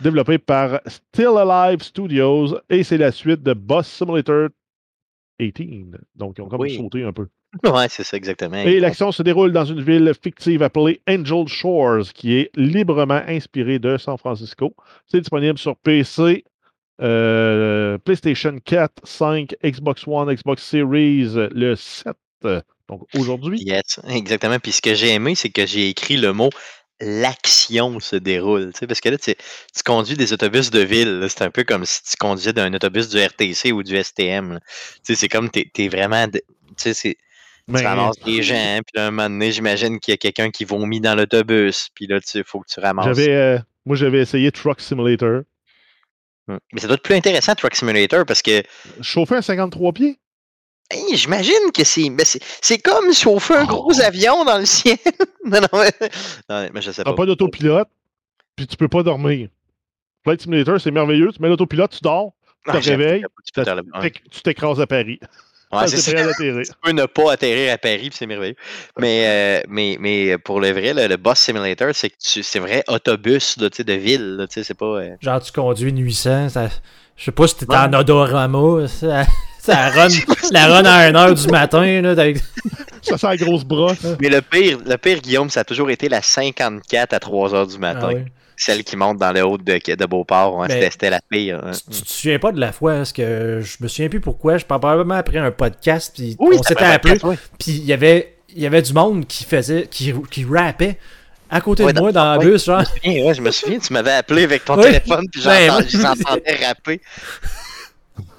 [0.00, 4.48] développé par Still Alive Studios et c'est la suite de Bus Simulator
[5.40, 5.96] 18.
[6.16, 6.76] Donc, ils ont comme Oui.
[6.76, 7.26] sauté un peu.
[7.64, 8.56] Ouais, c'est ça exactement.
[8.58, 13.78] Et l'action se déroule dans une ville fictive appelée Angel Shores, qui est librement inspirée
[13.78, 14.74] de San Francisco.
[15.06, 16.44] C'est disponible sur PC,
[17.00, 22.14] euh, PlayStation 4, 5, Xbox One, Xbox Series le 7.
[22.88, 24.58] Donc aujourd'hui, Yes, exactement.
[24.58, 26.50] Puis ce que j'ai aimé, c'est que j'ai écrit le mot
[27.00, 28.72] l'action se déroule.
[28.72, 31.26] tu sais, Parce que là, tu, tu conduis des autobus de ville.
[31.28, 34.54] C'est un peu comme si tu conduisais d'un autobus du RTC ou du STM.
[34.54, 34.60] là.
[34.60, 34.66] Tu
[35.02, 36.26] sais, C'est comme tu es, vraiment.
[36.26, 36.42] de-
[36.76, 37.16] Tu
[37.68, 40.64] ben, ramasses des gens, puis là, un moment donné, j'imagine qu'il y a quelqu'un qui
[40.64, 43.04] vomit dans l'autobus, puis là, il faut que tu ramasses.
[43.06, 45.42] j'avais, euh, moi j'avais essayé Truck Simulator.
[46.48, 46.58] Hum.
[46.72, 48.62] Mais ça doit être plus intéressant, Truck Simulator, parce que
[49.02, 50.18] Chauffer un 53 pieds?
[50.90, 54.02] Hey, j'imagine que c'est ben, c'est c'est comme chauffer un gros Oh.
[54.02, 54.96] avion dans le ciel.
[55.44, 55.92] non, non, mais,
[56.48, 57.16] non, mais je sais T'as pas.
[57.16, 57.88] pas d'autopilote,
[58.56, 59.48] puis tu peux pas dormir.
[60.24, 61.30] Flight Simulator, c'est merveilleux.
[61.32, 62.32] Tu mets l'autopilote, tu dors,
[62.66, 65.18] Ah, te j'avoue réveilles, tu fait tu t'écrases à Paris.
[65.70, 66.24] Ouais, c'est t'es
[66.64, 68.56] tu peux ne pas atterrir à Paris, puis c'est merveilleux.
[68.98, 72.58] Mais, euh, mais, mais pour le vrai, le, le Bus Simulator, c'est que tu- c'est
[72.58, 74.36] vrai autobus là, tu sais, de ville.
[74.36, 74.86] là, tu sais, C'est pas.
[74.86, 76.68] euh, Genre, tu conduis nuisant, ça...
[77.16, 77.78] je sais pas si t'étais Ouais.
[77.80, 79.24] en odorama, ça,
[79.72, 80.08] ça run,
[80.52, 82.38] la run à 1h du matin, là, avec-
[83.02, 83.98] Ça sent la grosse brosse.
[84.20, 87.70] Mais le pire, le pire, Guillaume, ça a toujours été la 54 à 3 h
[87.72, 88.08] du matin.
[88.10, 88.24] Ah ouais.
[88.56, 89.62] Celle qui monte dans le haut de,
[89.94, 90.64] de Beauport.
[90.64, 91.60] hein, c'était- la pire.
[91.64, 91.70] hein.
[91.72, 94.58] Tu, tu te souviens pas de la fois, parce que je me souviens plus pourquoi,
[94.58, 97.38] je parle probablement après un podcast, puis Oui, on s'était appelé, 24, ouais.
[97.58, 100.98] puis il y avait, il y avait du monde qui faisait, qui, qui rappait
[101.50, 102.52] à côté Ouais, de moi dans- dans le ouais.
[102.52, 102.82] bus, genre.
[102.82, 104.82] Je me souviens, ouais, je me souviens, tu m'avais appelé avec ton Oui.
[104.86, 105.84] téléphone, puis Ben, j'entends- oui.
[105.88, 107.00] je les entendais rapper.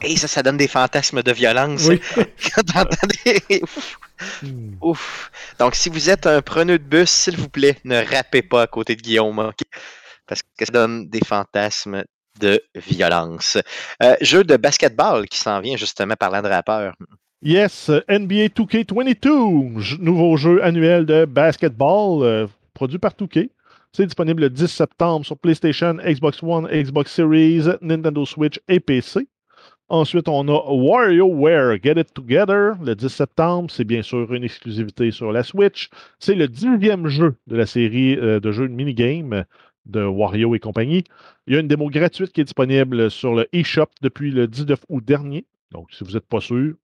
[0.01, 1.87] Et ça, ça donne des fantasmes de violence.
[1.87, 1.99] Oui.
[2.55, 3.99] Quand t'entends des- Ouf,
[4.81, 5.31] ouf.
[5.59, 8.67] Donc, si vous êtes un preneur de bus, s'il vous plaît, ne rappez pas à
[8.67, 9.51] côté de Guillaume?
[10.27, 12.03] Parce que ça donne des fantasmes
[12.39, 13.57] de violence.
[14.03, 16.93] Euh, jeu de basketball qui s'en vient justement parlant de rappeurs.
[17.41, 23.49] Yes, NBA 2K22, j- nouveau jeu annuel de basketball euh, produit par 2K.
[23.93, 29.27] C'est disponible le 10 septembre sur PlayStation, Xbox One, Xbox Series, Nintendo Switch et PC.
[29.91, 33.71] Ensuite, on a WarioWare Get It Together le 10 septembre.
[33.71, 35.89] C'est bien sûr une exclusivité sur la Switch.
[36.19, 39.45] C'est le dixième jeu de la série euh, de jeux de minigame
[39.87, 41.05] de Wario et compagnie.
[41.47, 44.79] Il y a une démo gratuite qui est disponible sur le eShop depuis le 19
[44.89, 45.47] août dernier.
[45.71, 46.75] Donc, si vous n'êtes pas sûr,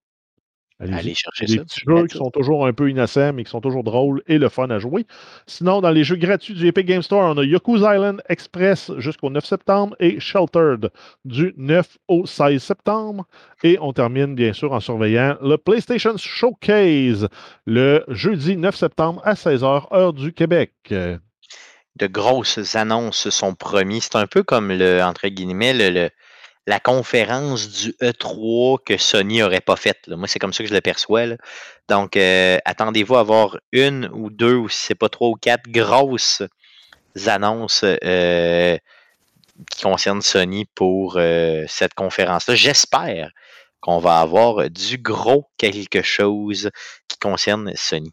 [0.78, 1.64] Allez chercher Des ça.
[1.64, 4.50] petits jeux qui sont toujours un peu innocents, mais qui sont toujours drôles et le
[4.50, 5.06] fun à jouer.
[5.46, 9.30] Sinon, dans les jeux gratuits du Epic Game Store, on a Yoku's Island Express jusqu'au
[9.30, 10.90] 9 septembre et Sheltered
[11.24, 13.24] du 9 au 16 septembre.
[13.62, 17.28] Et on termine, bien sûr, en surveillant le PlayStation Showcase
[17.64, 20.72] le jeudi 9 septembre à 16h, heure du Québec.
[20.90, 24.02] De grosses annonces sont promis.
[24.02, 26.10] C'est un peu comme le, entre guillemets, le, le-
[26.66, 30.08] la conférence du E3 que Sony aurait pas faite.
[30.08, 31.36] Moi, c'est comme ça que je le perçois.
[31.88, 35.68] Donc, euh, attendez-vous à avoir une ou deux, ou si c'est pas trois ou quatre
[35.68, 36.42] grosses
[37.26, 38.76] annonces euh,
[39.70, 42.56] qui concernent Sony pour euh, cette conférence-là.
[42.56, 43.30] J'espère
[43.80, 46.70] qu'on va avoir du gros quelque chose
[47.08, 48.10] qui concerne Sony.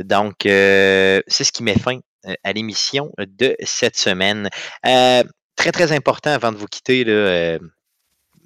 [0.00, 2.00] Donc, c'est ce qui met fin
[2.42, 4.50] à l'émission de cette semaine.
[4.82, 7.58] Très, très important avant de vous quitter, là,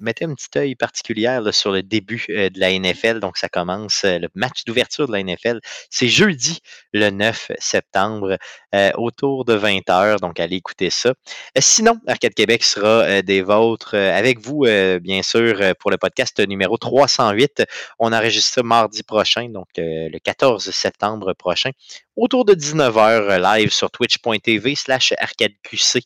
[0.01, 3.19] mettez un petit œil particulier sur le début euh, de la NFL.
[3.19, 5.59] Donc, ça commence euh, le match d'ouverture de la NFL.
[5.89, 6.59] C'est jeudi,
[6.93, 8.37] le 9 septembre,
[8.75, 10.19] euh, autour de 20h.
[10.19, 11.13] Donc, allez écouter ça.
[11.57, 14.65] Sinon, Arcade Québec sera des vôtres avec vous,
[15.01, 17.63] bien sûr, pour le podcast numéro 308.
[17.99, 21.71] On enregistre mardi prochain, donc le 14 septembre prochain
[22.15, 26.03] autour de 19h live sur twitch.tv slash arcadeqc.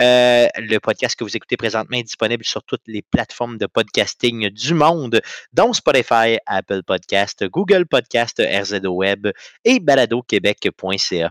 [0.00, 4.50] Euh, le podcast que vous écoutez présentement est disponible sur toutes les plateformes de podcasting
[4.50, 5.20] du monde,
[5.52, 9.28] dont Spotify, Apple Podcast, Google Podcast, RZO Web
[9.64, 11.30] et baladoquebec.ca.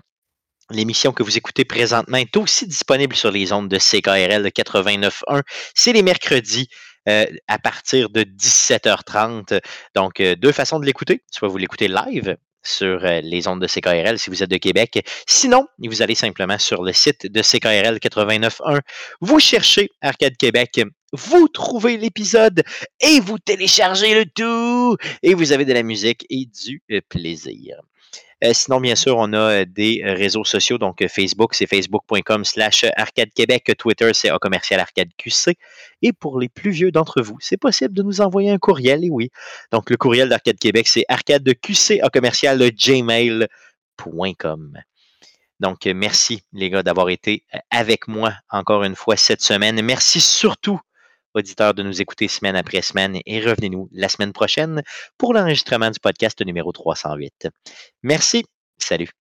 [0.69, 5.41] L'émission que vous écoutez présentement est aussi disponible sur les ondes de CKRL 89.1.
[5.73, 6.67] C'est les mercredis
[7.07, 9.61] euh, à partir de 17h30.
[9.95, 11.23] Donc, euh, deux façons de l'écouter.
[11.31, 12.35] Soit vous l'écoutez live
[12.67, 15.05] sur euh, les ondes de CKRL si vous êtes de Québec.
[15.25, 18.81] Sinon, vous allez simplement sur le site de CKRL 89.1.
[19.21, 20.81] Vous cherchez Arcade Québec
[21.13, 22.63] vous trouvez l'épisode
[22.99, 27.79] et vous téléchargez le tout et vous avez de la musique et du euh, plaisir.
[28.43, 30.77] Euh, sinon, bien sûr, on a euh, des réseaux sociaux.
[30.77, 33.71] Donc, Facebook, c'est facebook.com slash arcade Québec.
[33.77, 34.37] Twitter, c'est A
[34.77, 35.55] arcade QC.
[36.03, 39.03] Et pour les plus vieux d'entre vous, c'est possible de nous envoyer un courriel.
[39.03, 39.31] Et oui.
[39.71, 43.47] Donc, le courriel d'Arcade Québec, c'est arcadeqc A commercial gmail.com.
[45.59, 49.81] Donc, merci, les gars, d'avoir été avec moi encore une fois cette semaine.
[49.81, 50.79] Merci surtout
[51.33, 54.81] auditeurs, de nous écouter semaine après semaine et revenez-nous la semaine prochaine
[55.17, 57.49] pour l'enregistrement du podcast numéro 308.
[58.03, 58.45] Merci.
[58.77, 59.16] Salut.